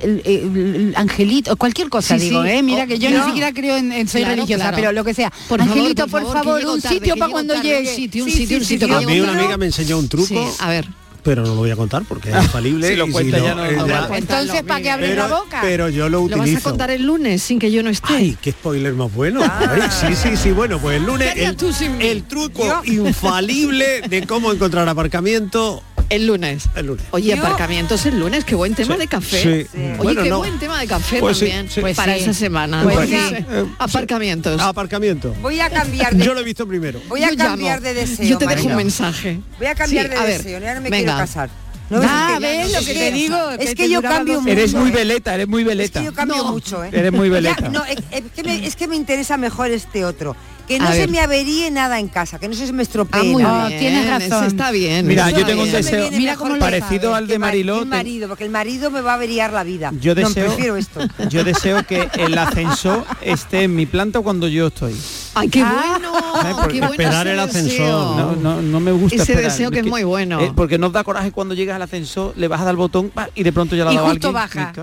[0.02, 2.64] el, angelito, cualquier cosa digo, ¿eh?
[2.64, 5.32] mira que yo ni siquiera creo en, en soy religiosa, pero lo que sea.
[5.50, 7.90] Por angelito, favor, por favor, un sitio para cuando llegue.
[7.90, 8.32] Un sitio, un
[8.66, 8.94] sitio, un.
[8.94, 10.56] A mí una amiga me enseñó un truco.
[10.60, 10.88] A ver
[11.26, 12.94] pero no lo voy a contar porque es infalible.
[12.94, 15.60] Entonces, ¿para qué abrir la boca?
[15.62, 16.46] Pero yo lo utilizo.
[16.46, 18.14] Lo vas a contar el lunes sin que yo no esté.
[18.14, 19.42] Ay, qué spoiler más bueno.
[19.44, 19.90] Ah.
[19.90, 26.28] Sí, sí, sí, bueno, pues el lunes el, truco infalible de cómo encontrar aparcamiento el
[26.28, 26.70] lunes.
[26.76, 27.06] El lunes.
[27.12, 29.68] Oye, aparcamientos el lunes, qué buen tema de café.
[29.74, 32.84] Oye, bueno, qué buen tema de café pues también pues para esa semana.
[32.84, 34.62] Pues eh, eh, aparcamientos.
[34.62, 35.34] Aparcamiento.
[35.42, 36.26] Voy a cambiar de...
[36.26, 37.02] Yo lo he visto primero.
[37.08, 38.26] Voy a cambiar de deseo.
[38.26, 39.40] Yo te dejo un mensaje.
[39.58, 41.14] Voy a cambiar de deseo, ya no me venga.
[41.14, 41.66] quiero casar.
[41.92, 43.52] Ah, ves lo que te digo.
[43.60, 44.52] Es que, yo cambio mucho.
[44.52, 46.00] Eres muy veleta, eres muy veleta.
[46.00, 46.90] Es que yo cambio mucho, ¿eh?
[46.92, 47.70] Eres muy veleta.
[47.70, 50.36] No, es, que me, interesa mejor este otro
[50.68, 53.36] que no se me averíe nada en casa, que no se me estropee.
[53.44, 54.46] Ah, Tienes razón.
[54.46, 55.08] Está bien.
[55.08, 57.82] Mira, yo tengo un deseo Mira cómo parecido al de Mariló.
[57.82, 59.92] El marido, porque el marido me va a averiar la vida.
[60.00, 61.02] Yo deseo, prefiero esto.
[61.30, 64.96] Yo deseo que el ascensor esté en mi planta cuando yo estoy.
[65.34, 66.14] ¡Ay, qué ah, bueno!
[66.16, 68.38] Ah, qué esperar el ascensor.
[68.38, 70.40] No, no, me gusta Ese deseo que es muy bueno.
[70.40, 73.12] Eh, porque nos da coraje cuando llegas al ascensor, le vas a dar al botón
[73.36, 74.34] y de pronto ya la da alguien.
[74.34, 74.74] baja.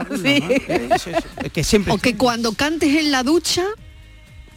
[1.53, 1.92] Que siempre...
[1.92, 3.64] O que cuando cantes en la ducha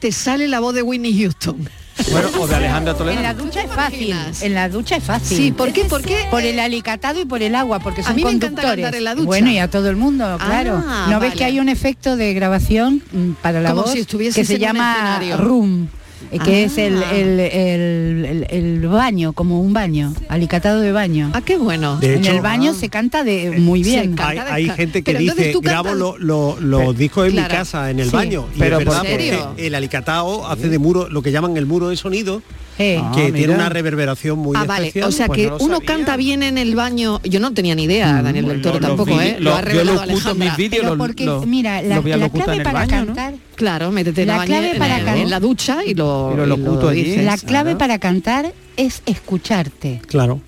[0.06, 1.68] te sale la voz de Winnie Houston.
[2.12, 3.18] Bueno, o de Alejandra Toledo.
[3.18, 4.15] En la ducha es fácil.
[4.41, 5.36] En la ducha es fácil.
[5.36, 5.86] Sí, ¿por qué?
[5.86, 6.28] ¿Por qué?
[6.30, 8.94] Por el alicatado y por el agua, porque son a mí me conductores.
[8.94, 9.26] En la ducha.
[9.26, 10.84] Bueno, y a todo el mundo, ah, claro.
[11.10, 14.46] ¿No ves que hay un efecto de grabación mm, para la Como voz si que
[14.46, 15.89] se llama room?
[16.32, 21.32] Eh, que es el, el, el, baño, como un baño, alicatado de baño.
[21.34, 22.00] Ah, qué bueno.
[22.02, 24.16] En el baño se canta de muy bien.
[24.20, 26.18] Hay, gente que dice, grabo lo,
[26.60, 28.48] los discos en mi casa, en el baño.
[28.58, 32.42] Pero verdad, porque el alicatado hace de muro, lo que llaman el muro de sonido,
[32.78, 34.92] que tiene una reverberación muy ah, vale.
[35.04, 35.88] O sea pues que no uno sabía.
[35.88, 37.22] canta bien en el baño.
[37.24, 39.38] Yo no tenía ni idea, Daniel del tampoco, ¿eh?
[39.40, 40.56] Lo, ha revelado Alejandra.
[40.58, 43.36] Pero porque, mira, la, clave para cantar...
[43.56, 49.02] Claro, métete la, clave para en, la ducha y lo, La clave para cantar es
[49.06, 50.02] escucharte.
[50.08, 50.42] Claro.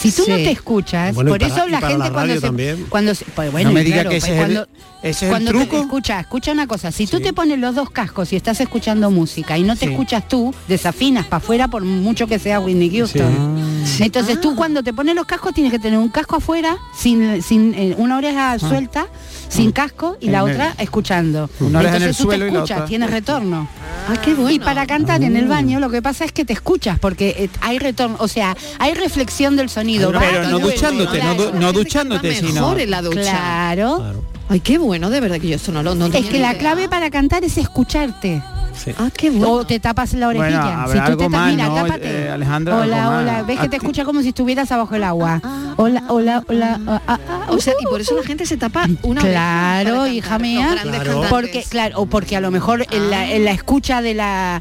[0.00, 3.72] Si tú no te escuchas, por eso la gente cuando se, cuando se, pues bueno,
[3.72, 4.66] claro, cuando.
[5.00, 9.10] Te escucha, escucha una cosa, si tú te pones los dos cascos y estás escuchando
[9.10, 13.77] música y no te escuchas tú, desafinas para afuera por mucho que sea Whitney Houston.
[14.00, 14.56] Entonces tú ah.
[14.56, 18.16] cuando te pones los cascos tienes que tener un casco afuera, sin, sin eh, una
[18.16, 18.58] oreja ah.
[18.58, 19.08] suelta,
[19.48, 19.72] sin mm.
[19.72, 21.50] casco y la otra escuchando.
[21.60, 22.88] Una oreja Entonces en el tú suelo te escuchas, y la otra.
[22.88, 23.68] tienes retorno.
[24.08, 24.50] Ah, qué bueno.
[24.50, 25.48] Y para cantar en el ah.
[25.48, 28.94] baño lo que pasa es que te escuchas porque eh, hay retorno, o sea, hay
[28.94, 30.12] reflexión del sonido.
[30.12, 32.76] Pero, no duchándote, no, du no duchándote, sino...
[32.88, 33.20] La ducha.
[33.20, 34.22] Claro.
[34.48, 36.88] Ay, qué bueno, de verdad que yo eso no lo no Es que la clave
[36.88, 38.42] para cantar es escucharte.
[38.96, 39.10] Ah,
[39.46, 40.86] o te tapas la orejilla.
[40.92, 41.74] Si tú te más, mira, ¿no?
[41.74, 42.24] tápate.
[42.24, 43.42] Eh, Alejandra, hola, hola.
[43.42, 45.40] Ves que te escucha como si estuvieras abajo el agua.
[45.42, 45.74] Ah.
[45.76, 46.80] Hola, hola, hola.
[46.86, 50.76] Ah, ah, o sea, y por eso la gente se tapa una Claro, hija mía.
[51.30, 54.60] Porque, claro, o porque a lo mejor en la, escucha de la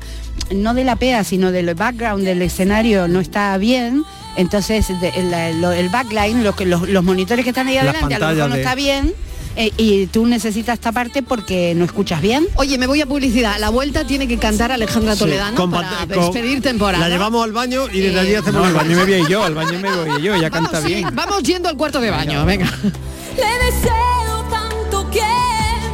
[0.56, 4.04] no de la pea, sino del background del escenario no está bien,
[4.38, 8.56] entonces el, backline, los, los, los, monitores que están ahí adelante, a lo mejor no
[8.56, 9.14] está bien
[9.60, 12.48] eh, y tú necesitas esta parte porque no escuchas bien.
[12.56, 13.58] Oye, me voy a publicidad.
[13.60, 17.10] La vuelta tiene que cantar Alejandra Toledano sí, para despedir temporada.
[17.10, 18.96] La llevamos al baño y desde eh, allí hacemos el baño.
[18.96, 21.10] me voy yo, al baño me voy yo, ya vamos, canta bien.
[21.12, 22.72] Vamos yendo al cuarto de baño, venga.
[22.84, 22.98] venga.
[23.36, 25.22] Le deseo tanto que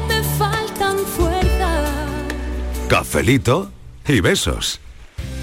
[0.09, 1.89] me faltan fuerzas.
[2.89, 3.71] Cafelito
[4.09, 4.81] y besos.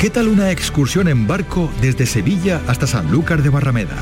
[0.00, 3.98] ¿Qué tal una excursión en barco desde Sevilla hasta Sanlúcar de Barrameda?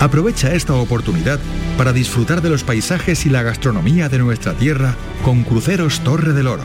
[0.00, 1.38] Aprovecha esta oportunidad
[1.78, 6.48] para disfrutar de los paisajes y la gastronomía de nuestra tierra con Cruceros Torre del
[6.48, 6.64] Oro.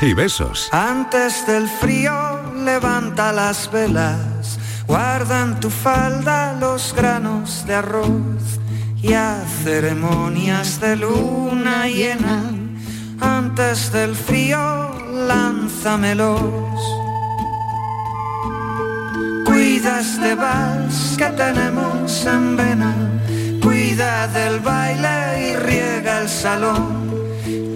[0.00, 0.68] y besos.
[0.72, 2.12] Antes del frío,
[2.64, 8.60] levanta las velas, guarda en tu falda los granos de arroz
[9.02, 12.50] y a ceremonias de luna llena.
[13.20, 14.58] Antes del frío,
[15.26, 16.40] lánzamelos.
[19.44, 22.94] Cuida este vals que tenemos en vena,
[23.62, 27.09] cuida del baile y riega el salón.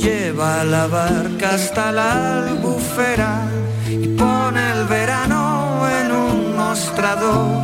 [0.05, 3.47] Lleva la barca hasta la albufera
[3.89, 7.63] y pone el verano en un mostrador.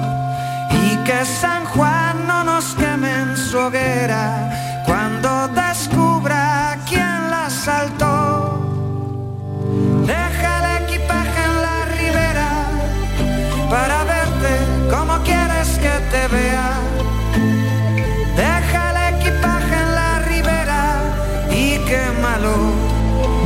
[0.73, 8.09] Y que San Juan no nos queme en su hoguera cuando descubra quién la saltó.
[10.07, 12.51] Deja el equipaje en la ribera
[13.69, 14.00] para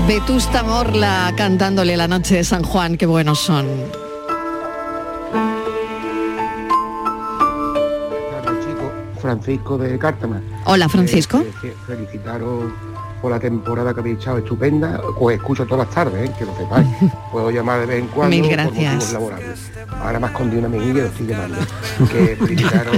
[0.07, 3.67] Vetusta Morla cantándole la noche de San Juan, qué buenos son.
[9.21, 10.43] Francisco de Cártama.
[10.67, 11.39] Hola, Francisco.
[11.39, 12.71] Eh, eh, felicitaros
[13.23, 15.01] por la temporada que habéis echado estupenda.
[15.19, 16.87] Os escucho todas las tardes, eh, que lo sepáis.
[17.33, 18.95] Puedo llamar de vez en cuando Mil por gracias.
[18.95, 19.73] motivos laborables.
[19.99, 21.57] Ahora ha escondido una mejilla y lo estoy llamando.
[22.13, 22.97] Que felicitaros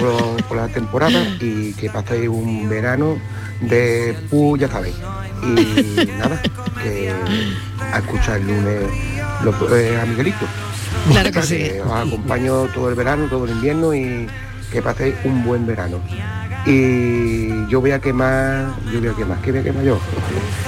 [0.00, 3.16] por, por la temporada y que paséis un verano
[3.60, 4.96] de pu, ya sabéis.
[5.42, 6.40] Y nada,
[6.82, 7.12] que
[7.92, 8.82] a escuchar el lunes
[9.44, 10.46] los, eh, a Miguelito.
[11.10, 11.70] Claro que sí.
[11.84, 14.26] Os acompaño todo el verano, todo el invierno y
[14.70, 16.00] que paséis un buen verano.
[16.66, 19.98] Y yo voy a quemar, yo voy a quemar, ¿qué voy a quemar yo?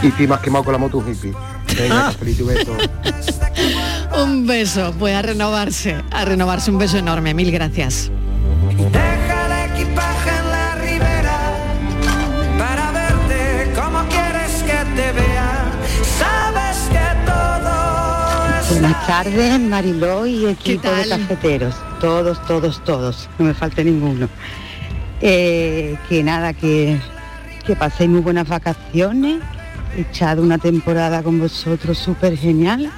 [0.03, 1.35] Y estoy más quemado con la moto hippie.
[1.79, 2.77] Venga, cafelito y beso.
[4.23, 8.11] Un beso, pues a renovarse, a renovarse, un beso enorme, mil gracias.
[18.83, 21.77] Buenas tardes, Mariló y equipo de cafeteros.
[22.01, 23.31] Todos, todos, todos.
[23.39, 24.29] No me falte ninguno.
[25.21, 26.99] Eh, que nada, que,
[27.65, 29.41] que paséis muy buenas vacaciones.
[29.97, 32.91] He echado una temporada con vosotros súper genial.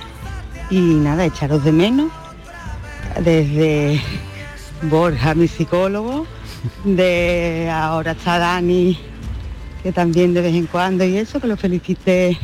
[0.71, 2.11] Y nada, echaros de menos.
[3.23, 4.01] Desde
[4.85, 6.27] Borja, mi psicólogo.
[6.85, 8.99] De ahora está Dani,
[9.83, 12.39] que también de vez en cuando y eso, que lo felicité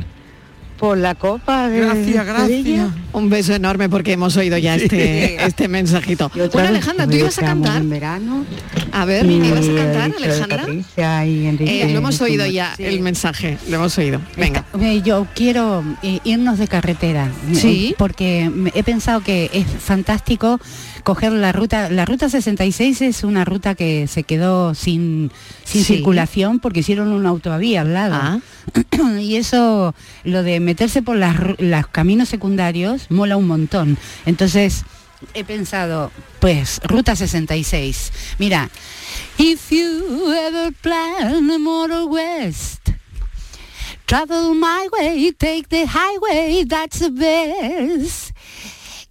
[0.81, 2.89] por la copa de Sevilla.
[3.13, 6.31] Un beso enorme porque hemos oído ya este, este mensajito.
[6.53, 7.83] Bueno, Alejandra, tú ibas a cantar.
[7.83, 8.47] En verano
[8.93, 10.57] A ver, ¿ibas a cantar, Alejandra?
[10.59, 14.21] Patricia y Enrique, Eh, lo hemos oído ya, el mensaje, lo hemos oído.
[14.39, 14.65] Venga.
[15.05, 17.89] Yo quiero eh, irnos de carretera, Sí.
[17.91, 20.59] eh, porque he pensado que es fantástico
[21.03, 21.89] coger la ruta.
[21.91, 25.31] La ruta 66 es una ruta que se quedó sin,
[25.65, 25.95] sin Sí.
[25.97, 28.15] circulación porque hicieron una autovía al lado.
[28.17, 28.41] Ah.
[29.21, 29.95] y eso,
[30.25, 33.99] lo de meterse por las, los caminos secundarios, mola un montón.
[34.27, 34.85] Entonces,
[35.35, 38.13] he pensado, pues, ruta 66.
[38.39, 38.71] Mira,
[39.39, 42.81] if you ever plan a motor west,
[44.07, 48.33] Travel my way, take the highway, that's the best.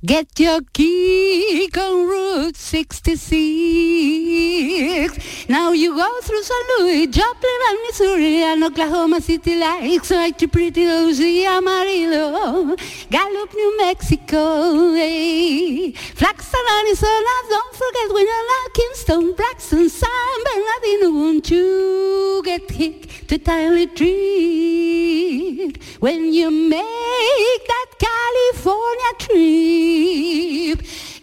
[0.05, 5.49] Get your kick on Route 66.
[5.49, 6.79] Now you go through St.
[6.79, 12.77] Louis, Joplin and Missouri, and Oklahoma City lights, right to pretty Lucy Amarillo,
[13.11, 15.91] Gallup, New Mexico, hey.
[15.91, 23.09] Flagstaff, Arizona, don't forget when you're Winona, Kingston, Braxton, San Bernardino, won't you get hit
[23.27, 29.88] to tiny treat when you make that California trip.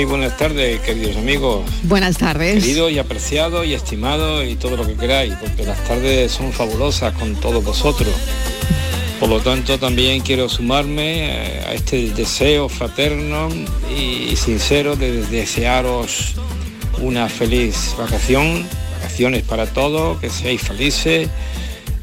[0.00, 1.62] muy buenas tardes, queridos amigos.
[1.82, 2.64] Buenas tardes.
[2.64, 7.12] Queridos y apreciados y estimados y todo lo que queráis, porque las tardes son fabulosas
[7.12, 8.08] con todos vosotros.
[9.18, 13.50] Por lo tanto, también quiero sumarme eh, a este deseo fraterno
[13.94, 16.32] y sincero de desearos
[17.02, 21.28] una feliz vacación, vacaciones para todos, que seáis felices.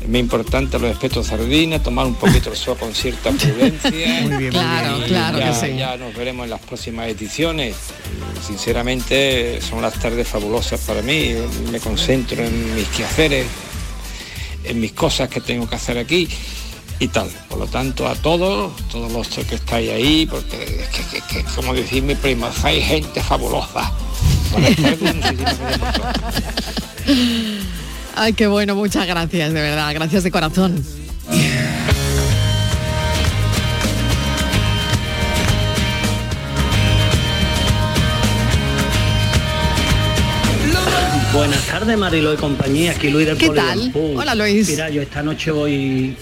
[0.08, 4.22] Muy importante los respetos sardinas, tomar un poquito el sol con cierta prudencia.
[4.22, 5.76] Muy bien, Claro, Y claro que ya- sí.
[5.78, 7.76] Ya nos veremos en las próximas ediciones.
[8.46, 11.34] Sinceramente son las tardes fabulosas para mí.
[11.72, 13.48] Me concentro en mis quehaceres,
[14.64, 16.30] en mis cosas que tengo que hacer aquí
[17.00, 17.30] y tal.
[17.50, 21.44] Por lo tanto, a todos, todos los que estáis ahí, porque es que, que- que,
[21.54, 23.92] como decir mi prima, hay gente fabulosa.
[24.54, 26.38] Buenas tardes, muchísimas gracias por todo.
[28.20, 30.84] Ay, qué bueno, muchas gracias, de verdad, gracias de corazón.
[41.32, 42.94] Buenas tardes, Marilo y compañía.
[42.94, 43.92] Aquí Luis del ¿Qué tal?
[43.94, 44.68] Hola, Luis.
[44.68, 46.18] Mira, yo esta noche voy...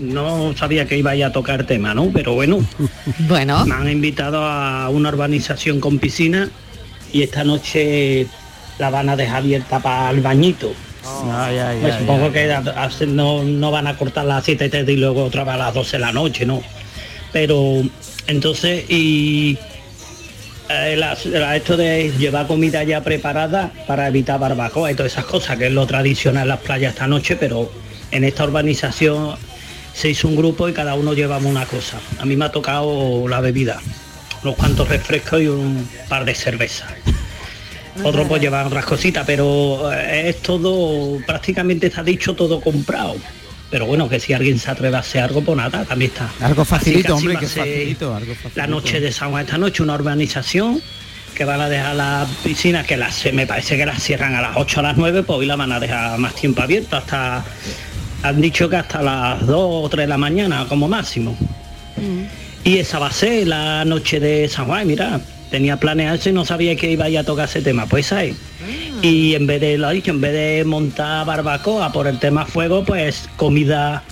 [0.00, 2.10] No sabía que iba a ir a tocar tema, ¿no?
[2.12, 2.66] Pero bueno.
[3.28, 3.64] Bueno.
[3.66, 6.50] Me han invitado a una urbanización con piscina
[7.12, 8.26] y esta noche
[8.80, 10.74] la van a dejar abierta para el bañito.
[11.06, 15.54] Pues ay, supongo que no, no van a cortar las 7 y luego otra vez
[15.54, 16.62] a las 12 de la noche, ¿no?
[17.32, 17.82] Pero
[18.26, 19.56] entonces, y
[20.68, 25.24] eh, la- la- esto de llevar comida ya preparada para evitar barbacoa y todas esas
[25.26, 27.70] cosas, que es lo tradicional en las playas esta noche, pero
[28.10, 29.36] en esta urbanización
[29.94, 31.98] se hizo un grupo y cada uno llevamos una cosa.
[32.18, 33.80] A mí me ha tocado la bebida,
[34.42, 36.88] unos cuantos refrescos y un par de cervezas.
[38.02, 43.16] Otros pues llevan otras cositas, pero eh, es todo, prácticamente está dicho todo comprado.
[43.70, 46.30] Pero bueno, que si alguien se atreve a hacer algo, pues nada, también está.
[46.40, 48.60] Algo facilito, que hombre, que facilito, algo facilito.
[48.60, 50.80] La noche de San Juan esta noche, una urbanización
[51.34, 54.56] que van a dejar las piscinas, que las, me parece que las cierran a las
[54.56, 57.44] 8 a las 9, pues hoy la van a dejar más tiempo abierto, hasta,
[58.22, 61.36] han dicho que hasta las 2 o 3 de la mañana como máximo.
[62.64, 65.20] Y esa va a ser la noche de San Juan, mira,
[65.56, 68.12] tenía planeado eso y no sabía que iba a ir a tocar ese tema, pues
[68.12, 68.36] ahí.
[69.00, 72.44] Y en vez de, lo ha dicho, en vez de montar barbacoa por el tema
[72.44, 74.02] fuego, pues comida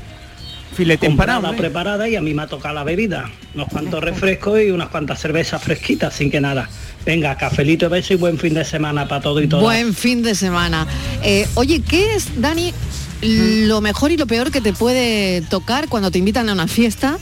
[0.75, 1.59] Filete comprada, empanado, ¿eh?
[1.59, 3.31] preparada y a mí me ha tocado la bebida.
[3.55, 6.67] Unos cuantos refrescos y unas cuantas cervezas fresquitas, sin que nada.
[7.05, 9.61] Venga, cafelito, beso y buen fin de semana para todo y todo.
[9.61, 10.87] Buen fin de semana.
[11.23, 12.73] Eh, oye, ¿qué es, Dani,
[13.21, 17.19] lo mejor y lo peor que te puede tocar cuando te invitan a una fiesta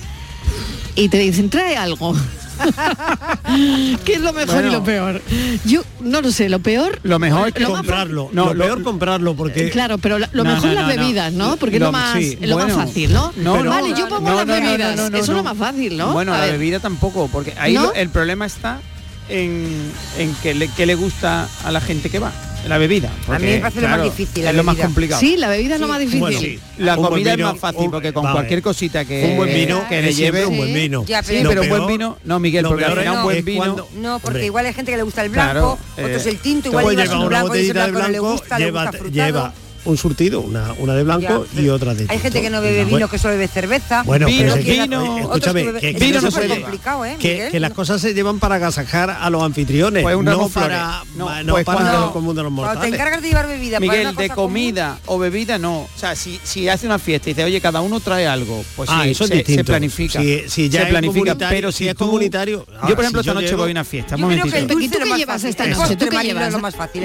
[0.94, 2.14] y te dicen, trae algo?
[4.04, 5.22] ¿Qué es lo mejor y lo peor?
[5.64, 7.00] Yo no lo sé, lo peor...
[7.02, 8.30] Lo mejor es que lo comprarlo.
[8.32, 9.66] No, lo, peor comprarlo porque...
[9.66, 11.56] Eh, claro, pero lo mejor las bebidas, ¿no?
[11.56, 13.32] Porque lo, es lo, más, lo más fácil, ¿no?
[13.34, 14.98] Pero, vale, yo pongo las bebidas.
[14.98, 16.12] Eso es lo más fácil, ¿no?
[16.12, 18.80] Bueno, la bebida tampoco, porque ahí el problema está
[19.28, 22.32] en, en que, le, que le gusta a la gente que va.
[22.68, 23.10] La bebida.
[23.26, 24.46] Porque, a mí me parece claro, lo más difícil.
[24.46, 25.20] Es lo más complicado.
[25.20, 26.20] Sí, la bebida es lo más difícil.
[26.20, 26.60] Bueno, sí.
[26.78, 28.34] La comida vino, es más fácil porque con vale.
[28.34, 31.04] cualquier cosita que un buen vino que le lleve un buen vino.
[31.06, 33.44] Ya, pero, sí, pero peor, un buen vino, no Miguel, porque al final un buen
[33.44, 33.58] vino.
[33.58, 36.38] Cuando, no, porque igual hay gente que le gusta el blanco, claro, eh, otros el
[36.38, 39.54] tinto, igual lleva un blanco, blanco, blanco, lleva, le gusta, lleva,
[39.84, 42.12] un surtido, una, una de blanco ya, y otra de tinto.
[42.12, 44.02] Hay gente que no bebe vino, que solo bebe cerveza.
[44.04, 47.72] Bueno, vino, pero que, vino, escúchame, que, que, vino no se ¿eh, que, que, las
[47.72, 51.78] cosas se llevan para agasajar a los anfitriones, pues no, para, no, no pues para,
[51.78, 52.82] cuando, el común de los mortales.
[52.82, 55.16] te encargas de llevar bebida, Miguel, para de comida común.
[55.16, 55.80] o bebida no.
[55.82, 58.88] O sea, si, si hace una fiesta y dice, oye, cada uno trae algo, pues
[58.90, 60.20] ah, sí, eso se, se, planifica.
[60.20, 62.66] Si, si ya se planifica, pero si, es comunitario.
[62.66, 64.14] yo, ah, por ejemplo, esta noche voy a una fiesta.
[64.14, 64.78] Un momentito.
[64.78, 65.96] ¿Y tú qué llevas esta noche?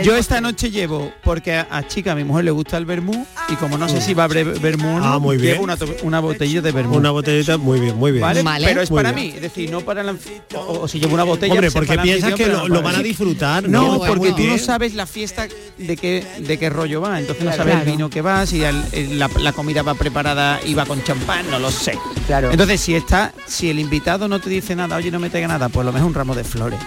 [0.04, 3.26] Yo esta noche llevo, porque a chica, a mi mujer le gusta gusta el vermú
[3.48, 5.54] y como no sé si va a haber vermú, ah, muy bien.
[5.54, 6.98] llevo una, una, botellita de vermú.
[6.98, 8.22] Una botellita, muy bien, muy bien.
[8.22, 8.44] ¿Vale?
[8.44, 8.68] Vale.
[8.68, 10.14] Pero es para mí, es decir, no para la,
[10.54, 11.56] o, si llevo una botella.
[11.72, 13.70] Porque piensas que lo, van a disfrutar.
[13.70, 15.48] No, porque tú no sabes la fiesta
[15.78, 19.54] de qué, de qué rollo va, entonces no sabes el vino que va, si la,
[19.54, 21.98] comida va preparada y va con champán, no lo sé.
[22.26, 22.52] Claro.
[22.52, 25.70] Entonces si está, si el invitado no te dice nada, oye, no me traiga nada,
[25.70, 26.80] pues lo mejor un ramo de flores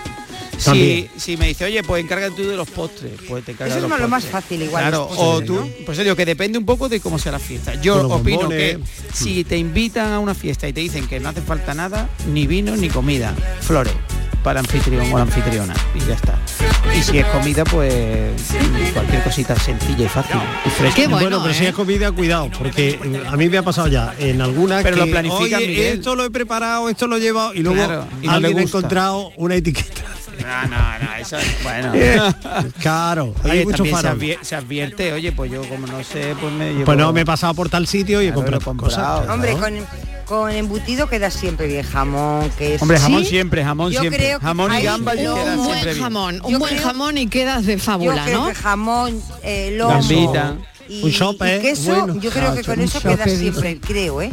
[0.61, 3.87] si, si, me dice, oye, pues encárgate tú de los postres, pues te encargas Eso
[3.87, 4.93] es lo más fácil igual.
[4.95, 5.69] O tú, ¿no?
[5.87, 7.75] pues digo que depende un poco de cómo sea la fiesta.
[7.81, 8.79] Yo opino que
[9.13, 12.47] si te invitan a una fiesta y te dicen que no hace falta nada, ni
[12.47, 13.95] vino ni comida, flores
[14.43, 16.39] para anfitrión o anfitriona y ya está.
[16.97, 18.35] Y si es comida, pues
[18.93, 20.37] cualquier cosita sencilla y fácil
[20.97, 21.69] y bueno, pero si ¿eh?
[21.69, 25.07] es comida, cuidado, porque eh, a mí me ha pasado ya en algunas pero lo
[25.07, 29.33] planifican, esto lo he preparado, esto lo he llevado y luego claro, alguien ha encontrado
[29.37, 30.03] una etiqueta.
[30.41, 31.93] No, no, no, eso bueno.
[32.81, 33.35] claro,
[33.65, 34.19] mucho faro.
[34.19, 36.87] Se, se, advierte, oye, pues yo como no sé, pues me llevo...
[36.87, 39.29] Pues no, me he pasado por tal sitio y claro, he comprado, cosas.
[39.29, 39.75] Hombre, con
[40.31, 43.31] con embutido queda siempre bien jamón, que Hombre, jamón ¿Sí?
[43.31, 44.21] siempre, jamón yo siempre.
[44.21, 45.99] Creo jamón y un, un buen bien.
[45.99, 48.49] jamón, un yo buen creo, jamón y quedas de fábula, yo ¿no?
[48.49, 50.57] Que jamón, eh, lomo, Gambita.
[50.89, 54.23] Y, un sope, y queso, bueno, yo creo que ah, con eso queda siempre, creo,
[54.23, 54.33] ¿eh?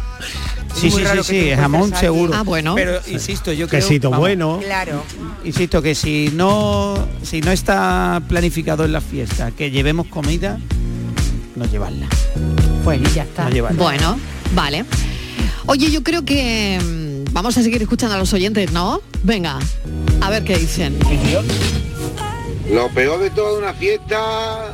[0.76, 2.32] Sí, sí, sí, sí, jamón seguro.
[2.36, 2.76] Ah, bueno.
[2.76, 4.60] Pero insisto, yo creo Quesito vamos, bueno.
[4.64, 5.04] Claro.
[5.44, 10.60] Insisto que si no si no está planificado en la fiesta que llevemos comida,
[11.56, 12.06] no llevarla.
[12.84, 13.50] Pues ya está.
[13.50, 14.20] No bueno,
[14.54, 14.86] vale.
[15.70, 19.02] Oye, yo creo que mm, vamos a seguir escuchando a los oyentes, ¿no?
[19.24, 19.60] Venga,
[20.22, 20.98] a ver qué dicen.
[22.72, 24.74] Lo peor de toda una fiesta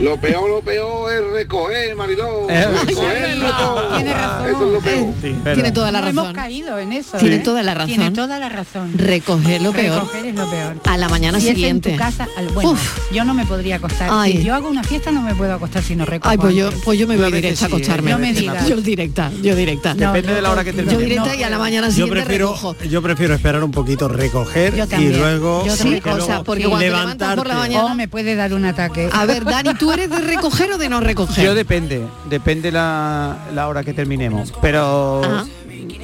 [0.00, 2.46] lo peor, lo peor es recoger, marido.
[2.48, 4.48] Eh, Tiene razón.
[4.48, 5.14] Eso es lo peor.
[5.20, 6.14] Sí, Tiene toda la razón.
[6.14, 7.18] No hemos caído en eso.
[7.18, 7.40] Tiene ¿eh?
[7.40, 7.88] toda la razón.
[7.88, 8.92] Tiene toda la razón.
[8.96, 10.02] Recoger lo peor.
[10.02, 10.76] Recoger es lo peor.
[10.84, 11.90] A la mañana si siguiente.
[11.90, 13.12] Es en tu casa, al, bueno, Uf.
[13.12, 14.08] yo no me podría acostar.
[14.12, 14.38] Ay.
[14.38, 16.30] Si yo hago una fiesta no me puedo acostar si no recojo.
[16.30, 17.72] Ay, pues yo, pues yo me voy directa a ¿eh?
[17.72, 18.10] acostarme.
[18.10, 18.68] No me digas.
[18.68, 19.94] Yo directa, yo directa.
[19.94, 20.94] No, Depende de la hora que termine.
[20.94, 22.76] Yo directa y a la mañana siguiente yo prefiero, recojo.
[22.88, 27.94] Yo prefiero esperar un poquito, recoger y luego, sí, cosa, porque cuando por la mañana
[27.94, 29.08] me puede dar un ataque.
[29.12, 31.44] A ver, Dani ¿Y tú eres de recoger o de no recoger?
[31.44, 34.52] Yo depende, depende la, la hora que terminemos.
[34.60, 35.22] Pero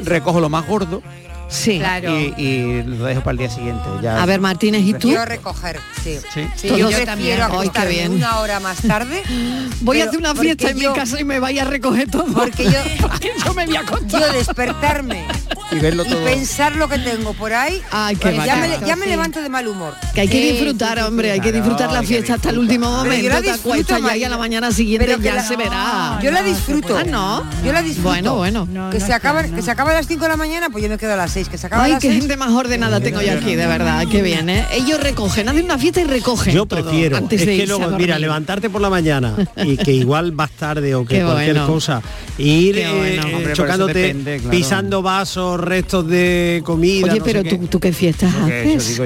[0.03, 1.03] recojo lo más gordo.
[1.49, 1.81] Sí.
[2.37, 3.85] Y, lo dejo para el día siguiente.
[4.03, 4.23] Ya.
[4.23, 5.09] A ver, Martínez, ¿y tú?
[5.09, 6.19] Quiero recoger, sí.
[6.33, 6.49] ¿Sí?
[6.57, 7.41] sí yo, yo también.
[7.43, 7.71] Hoy
[8.09, 9.23] una hora más tarde.
[9.81, 12.27] voy a hacer una fiesta en mi casa y me vaya a recoger todo.
[12.27, 12.71] Porque yo,
[13.45, 14.21] yo me voy a acostar.
[14.21, 15.27] Yo despertarme
[15.79, 17.83] y pensar lo que tengo por ahí.
[18.87, 19.95] Ya, me, levanto de mal humor.
[20.14, 23.22] Que hay que disfrutar, hombre, hay que disfrutar la fiesta hasta el último momento.
[23.22, 26.18] Yo la disfruto, ya y a la mañana siguiente ya se verá.
[26.22, 26.97] Yo la disfruto.
[26.97, 27.45] ¿Ah, no.
[27.64, 28.09] Yo la disfruto.
[28.09, 28.91] Bueno, bueno.
[28.91, 30.99] Que, se acaba, que se acaba a las 5 de la mañana, pues yo me
[30.99, 31.49] quedo a las 6.
[31.49, 34.05] Que se acaba Ay, qué gente más ordenada tengo yo aquí, de verdad.
[34.11, 34.66] Qué bien, ¿eh?
[34.72, 36.55] Ellos recogen, hacen una fiesta y recogen.
[36.55, 37.16] Yo prefiero.
[37.16, 41.05] Antes de que luego, mira, levantarte por la mañana y que igual vas tarde o
[41.05, 42.03] que cualquier cosa.
[42.39, 43.20] Ir eh,
[43.53, 47.12] chocándote, pisando vasos, restos de comida.
[47.12, 47.93] Oye, pero tú, qué.
[47.93, 48.99] fiestas haces.
[48.99, 49.05] Eso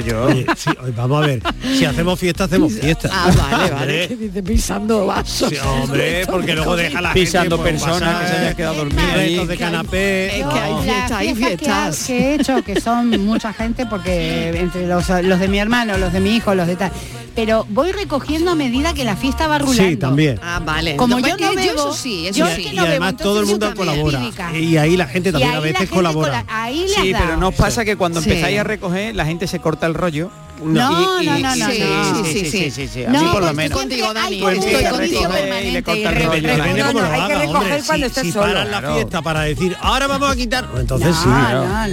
[0.97, 1.43] vamos a ver,
[1.77, 3.33] si hacemos fiesta, hacemos ah, fiesta.
[3.51, 4.09] Vale, vale.
[4.43, 5.53] Pisando vasos.
[5.65, 9.49] Hombre, porque luego deja la pisando pues, personas que se hayan quedado dormidas.
[9.49, 10.41] De canapé.
[10.41, 12.05] Es hay fiestas, hay fiestas.
[12.07, 16.21] Que, he hecho, que son mucha gente, porque entre los, de mi hermano, los de
[16.21, 16.93] mi hijo, los de tal
[17.39, 19.91] pero voy recogiendo a medida que la fiesta va rulando.
[19.91, 20.41] Sí, también.
[20.43, 20.97] Ah, vale.
[20.97, 24.21] Como yo no bebo, y además todo el mundo colabora.
[24.59, 26.38] Y ahí la gente también a veces colabora.
[26.89, 30.31] Sí, pero nos pasa que cuando empezáis a recoger, la gente se corta el rollo
[30.63, 32.25] no, Y- no, y- no, no, sí, no.
[32.25, 33.79] sí, sí, sí, sí, sí, a No, mí por lo menos.
[33.79, 34.41] contigo, Dani.
[34.41, 35.23] Pues estoy contigo.
[35.29, 35.33] lo
[37.05, 38.47] hay que recoger cuando Si- estés si solo.
[38.53, 41.29] paran la fiesta para decir, ahora vamos a quitar, entonces sí.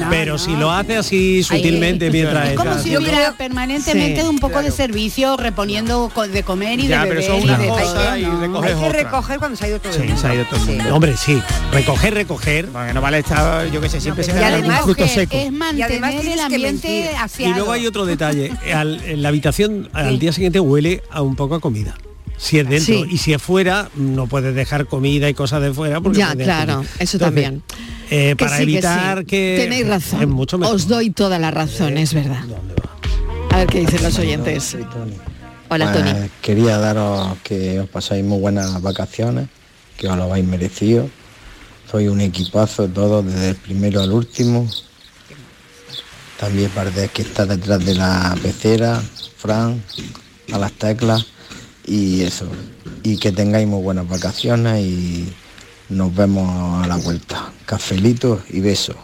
[0.10, 4.72] Pero si lo hace así sutilmente mientras Es como si hubiera permanentemente un poco de
[4.72, 7.24] servicio reponiendo de comer y de beber Hay
[8.24, 8.88] que otra.
[8.90, 10.22] recoger cuando se ha ido todo el Sí, mundo.
[10.22, 10.96] se ha ido todo el mundo.
[10.96, 11.42] Hombre, sí.
[11.72, 12.68] Recoger, recoger.
[12.68, 15.36] Porque no vale estar, yo que sé, siempre se da un fruto seco.
[15.36, 17.12] Es Y además el ambiente.
[17.40, 18.52] Y luego hay otro detalle.
[18.74, 21.96] Al- en la habitación al día siguiente huele a un poco a comida.
[22.38, 23.06] Si es dentro Sí.
[23.10, 26.02] y si es fuera, no puedes dejar comida y cosas de fuera.
[26.02, 27.64] Porque Ya, claro, eso Entonces, también.
[28.10, 29.26] eh, para sí, que evitar sí.
[29.26, 30.22] que, Tenéis razón.
[30.22, 30.76] es mucho mejor.
[30.76, 32.44] Os doy toda la razón, es verdad.
[33.52, 34.76] A ver qué dicen los oyentes.
[35.70, 36.30] Hola, Pues, Tony.
[36.42, 39.48] Quería daros que os pasáis muy buenas vacaciones,
[39.98, 41.10] que os lo habéis merecido.
[41.90, 44.68] Soy un equipazo todo, desde el primero al último.
[46.40, 49.02] También parece que está detrás de la pecera,
[49.38, 49.82] Fran,
[50.52, 51.26] a las teclas
[51.86, 52.48] y eso.
[53.04, 55.34] Y que tengáis muy buenas vacaciones y
[55.90, 57.52] nos vemos a la vuelta.
[57.66, 58.96] Cafelitos y besos.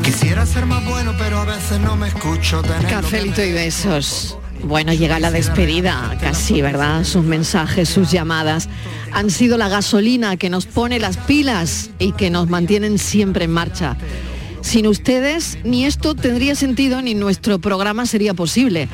[0.00, 2.62] Quisiera ser más bueno, pero a veces no me escucho.
[2.88, 4.38] Cafelito y besos.
[4.64, 7.04] Bueno, llega la despedida, casi, ¿verdad?
[7.04, 8.68] Sus mensajes, sus llamadas
[9.12, 13.50] han sido la gasolina que nos pone las pilas y que nos mantienen siempre en
[13.50, 13.96] marcha.
[14.62, 18.88] Sin ustedes, ni esto tendría sentido ni nuestro programa sería posible.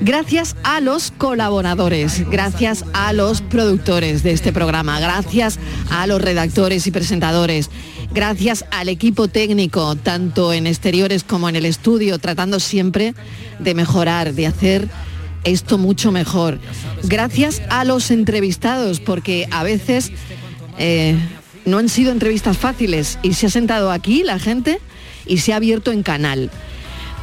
[0.00, 5.58] Gracias a los colaboradores, gracias a los productores de este programa, gracias
[5.88, 7.70] a los redactores y presentadores,
[8.12, 13.14] gracias al equipo técnico, tanto en exteriores como en el estudio, tratando siempre
[13.60, 14.88] de mejorar, de hacer
[15.44, 16.58] esto mucho mejor.
[17.04, 20.10] Gracias a los entrevistados, porque a veces
[20.76, 21.16] eh,
[21.64, 24.80] no han sido entrevistas fáciles y se ha sentado aquí la gente
[25.26, 26.50] y se ha abierto en canal.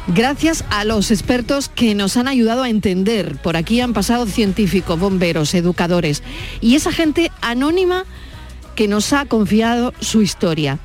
[0.08, 3.36] Gracias a los expertos que nos han ayudado a entender.
[3.36, 6.22] Por aquí han pasado científicos, bomberos, educadores
[6.60, 8.04] y esa gente anónima
[8.74, 10.80] que nos ha confiado su historia.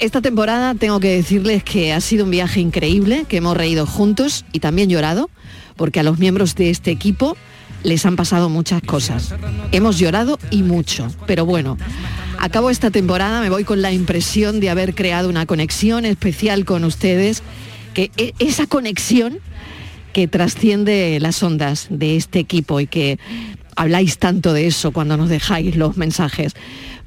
[0.00, 4.44] Esta temporada tengo que decirles que ha sido un viaje increíble, que hemos reído juntos
[4.50, 5.30] y también llorado,
[5.76, 7.36] porque a los miembros de este equipo
[7.82, 9.34] les han pasado muchas cosas.
[9.72, 11.78] Hemos llorado y mucho, pero bueno,
[12.38, 16.84] acabo esta temporada, me voy con la impresión de haber creado una conexión especial con
[16.84, 17.42] ustedes,
[17.94, 19.38] que e- esa conexión
[20.12, 23.18] que trasciende las ondas de este equipo y que
[23.76, 26.54] habláis tanto de eso cuando nos dejáis los mensajes,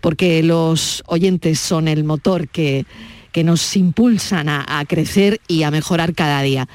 [0.01, 2.86] porque los oyentes son el motor que,
[3.32, 6.67] que nos impulsan a, a crecer y a mejorar cada día.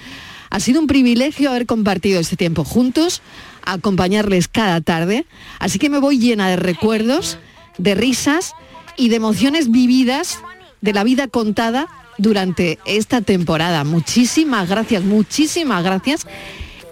[0.50, 3.22] Ha sido un privilegio haber compartido este tiempo juntos,
[3.64, 5.26] acompañarles cada tarde,
[5.58, 7.38] así que me voy llena de recuerdos,
[7.78, 8.54] de risas
[8.96, 10.38] y de emociones vividas
[10.80, 11.88] de la vida contada
[12.18, 13.84] durante esta temporada.
[13.84, 16.26] Muchísimas gracias, muchísimas gracias.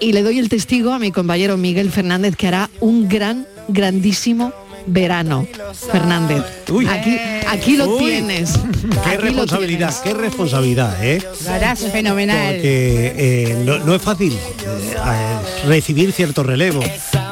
[0.01, 4.53] Y le doy el testigo a mi compañero Miguel Fernández que hará un gran, grandísimo
[4.89, 5.47] verano.
[5.93, 6.43] Fernández,
[6.89, 7.99] aquí, aquí lo Uy.
[8.05, 8.53] tienes.
[9.05, 11.23] Qué Aquí responsabilidad, qué responsabilidad, ¿eh?
[11.45, 12.55] Lo harás fenomenal.
[12.55, 16.81] Porque eh, no, no es fácil eh, recibir cierto relevo.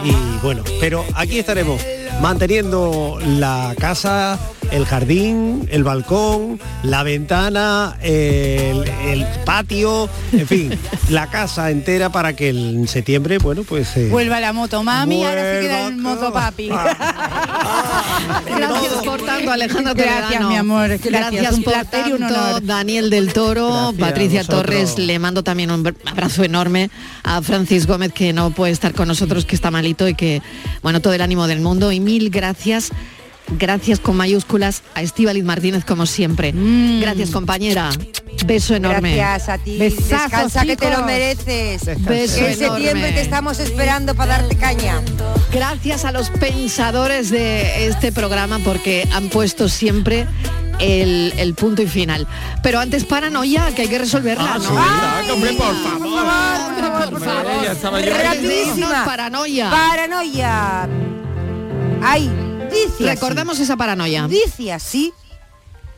[0.05, 1.81] Y bueno, pero aquí estaremos
[2.21, 4.39] manteniendo la casa,
[4.73, 10.79] el jardín, el balcón, la ventana, el, el patio, en fin,
[11.11, 13.97] la casa entera para que en septiembre, bueno, pues...
[13.97, 16.69] eh, Vuelva la moto mami, ahora se queda el moto papi.
[18.47, 20.49] Gracias por tanto, Alejandro Gracias, Toledano.
[20.49, 20.89] mi amor.
[20.89, 21.61] Gracias, Gracias un
[22.09, 22.65] y un tanto, honor.
[22.65, 24.45] Daniel del Toro, Gracias, Patricia.
[24.45, 24.99] Torres.
[24.99, 26.91] Le mando también un abrazo enorme
[27.23, 30.43] a Francis Gómez, que no puede estar con nosotros, que está malito y que,
[30.83, 31.93] bueno, todo el ánimo del mundo.
[31.93, 32.91] Y mil gracias.
[33.49, 36.53] Gracias con mayúsculas a Estíbaliz Martínez como siempre.
[36.53, 37.01] Mm.
[37.01, 37.91] Gracias compañera.
[38.45, 39.17] Beso enorme.
[39.17, 39.79] Gracias a ti.
[39.79, 41.07] Besazos, Descansa que te lo chicos.
[41.07, 41.85] mereces.
[42.05, 43.13] Beso Que en septiembre enorme.
[43.13, 45.01] te estamos esperando para darte caña.
[45.53, 50.27] Gracias a los pensadores de este programa porque han puesto siempre
[50.81, 52.27] el, el punto y final.
[52.63, 55.25] Pero antes paranoia, que hay que resolverla, Ah, ¿no?
[55.25, 57.11] sí, hombre, por favor.
[57.11, 57.63] Por favor.
[57.65, 59.05] Ya estaba yo- Rapidísima.
[59.05, 59.71] Paranoia.
[59.71, 60.89] Paranoia.
[62.03, 62.31] Ay,
[62.85, 63.21] dice así.
[63.21, 64.29] Recordamos esa paranoia.
[64.29, 65.13] Dice así,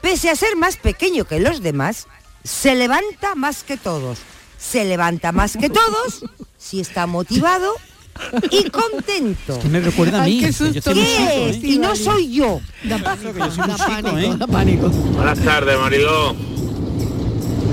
[0.01, 2.07] pese a ser más pequeño que los demás,
[2.45, 4.19] se levanta más que todos.
[4.59, 6.25] Se levanta más que todos
[6.59, 7.75] si está motivado
[8.51, 9.59] y contento.
[9.61, 10.41] Que me recuerda a mí.
[10.41, 10.61] ¿Qué es?
[10.61, 11.61] ¿eh?
[11.63, 12.61] Y no soy yo.
[12.85, 14.35] Da, que yo soy chico, pánico, ¿eh?
[14.37, 14.89] da pánico.
[14.89, 16.35] Buenas tardes, Mariló.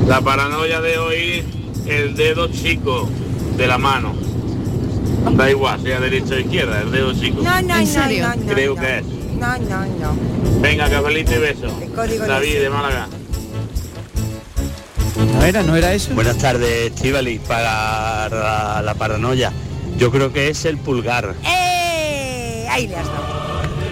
[0.07, 1.43] La paranoia de hoy,
[1.87, 3.09] el dedo chico
[3.57, 4.24] de la mano.
[5.31, 7.41] Da igual, sea derecha o izquierda, el dedo chico.
[7.41, 8.27] No, no, ¿En no, serio?
[8.29, 8.81] no, no, Creo no.
[8.81, 9.05] que es.
[9.05, 10.15] No, no, no.
[10.61, 11.79] Venga, cafelito y beso.
[11.95, 12.59] código David sé.
[12.59, 13.07] de Málaga.
[15.33, 16.13] No era, no era eso.
[16.13, 19.51] Buenas tardes, Estivali, para la, la paranoia.
[19.97, 21.35] Yo creo que es el pulgar.
[21.45, 22.67] ¡Eh!
[22.69, 23.25] Ahí le has dado.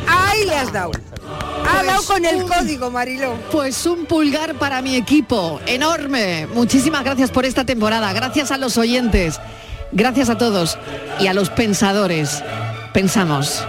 [0.08, 0.92] Ahí le has dado.
[1.66, 3.34] Ha Pues dado con el un- código, Mariló.
[3.52, 6.48] Pues un pulgar para mi equipo, enorme.
[6.54, 9.40] Muchísimas gracias por esta temporada, gracias a los oyentes,
[9.94, 10.78] gracias a todos
[11.20, 12.44] y a los pensadores.
[12.94, 13.66] Pensamos.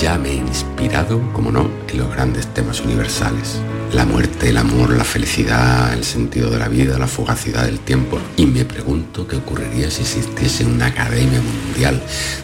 [0.00, 3.60] Ya me he inspirado, como no, en los grandes temas universales.
[3.94, 8.18] La muerte, el amor, la felicidad, el sentido de la vida, la fugacidad del tiempo.
[8.36, 12.02] Y me pregunto qué ocurriría si existiese una academia mundial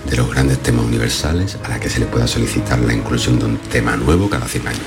[0.08, 3.46] de los grandes temas universales a la que se le pueda solicitar la inclusión de
[3.46, 4.80] un tema nuevo cada 100 años.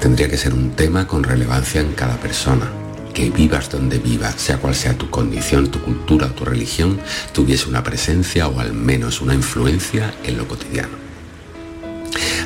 [0.00, 2.68] Tendría que ser un tema con relevancia en cada persona.
[3.14, 6.98] Que vivas donde vivas, sea cual sea tu condición, tu cultura tu religión,
[7.32, 11.03] tuviese una presencia o al menos una influencia en lo cotidiano.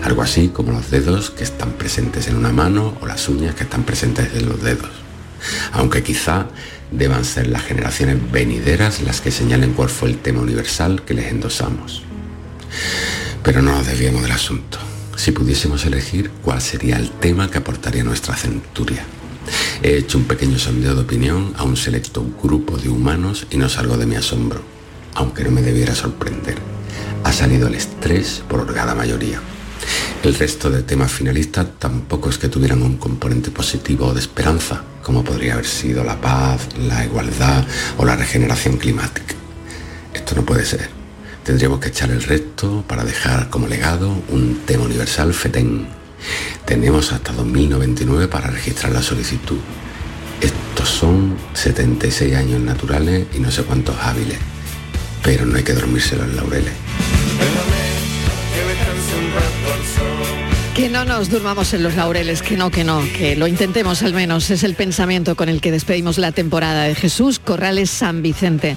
[0.03, 3.65] Algo así como los dedos que están presentes en una mano o las uñas que
[3.65, 4.91] están presentes en los dedos.
[5.73, 6.47] Aunque quizá
[6.91, 11.31] deban ser las generaciones venideras las que señalen cuál fue el tema universal que les
[11.31, 12.03] endosamos.
[13.43, 14.79] Pero no nos desviemos del asunto.
[15.17, 19.05] Si pudiésemos elegir cuál sería el tema que aportaría nuestra centuria.
[19.83, 23.69] He hecho un pequeño sondeo de opinión a un selecto grupo de humanos y no
[23.69, 24.63] salgo de mi asombro,
[25.15, 26.59] aunque no me debiera sorprender.
[27.25, 29.41] Ha salido el estrés por holgada mayoría.
[30.21, 35.23] El resto de temas finalistas tampoco es que tuvieran un componente positivo de esperanza, como
[35.23, 37.65] podría haber sido la paz, la igualdad
[37.97, 39.35] o la regeneración climática.
[40.13, 40.89] Esto no puede ser.
[41.45, 45.87] Tendríamos que echar el resto para dejar como legado un tema universal FETEN.
[46.67, 49.59] Tenemos hasta 2099 para registrar la solicitud.
[50.41, 54.39] Estos son 76 años naturales y no sé cuántos hábiles.
[55.23, 56.88] Pero no hay que dormirse los laureles.
[60.79, 64.15] Que no nos durmamos en los laureles, que no, que no, que lo intentemos al
[64.15, 64.49] menos.
[64.49, 68.77] Es el pensamiento con el que despedimos la temporada de Jesús Corrales San Vicente.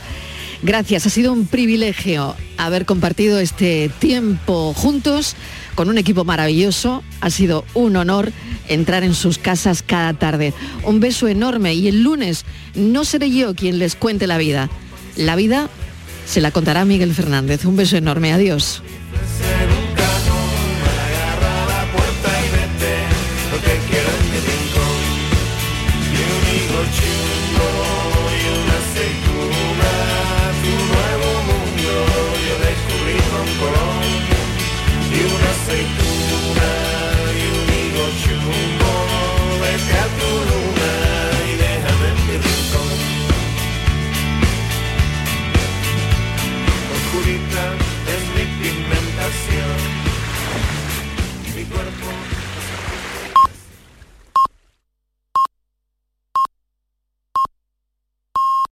[0.64, 5.36] Gracias, ha sido un privilegio haber compartido este tiempo juntos
[5.76, 7.04] con un equipo maravilloso.
[7.20, 8.32] Ha sido un honor
[8.68, 10.56] entrar en sus casas cada tarde.
[10.84, 14.72] Un beso enorme y el lunes no seré yo quien les cuente la vida.
[15.18, 15.70] La vida
[16.26, 17.64] se la contará Miguel Fernández.
[17.64, 18.82] Un beso enorme, adiós.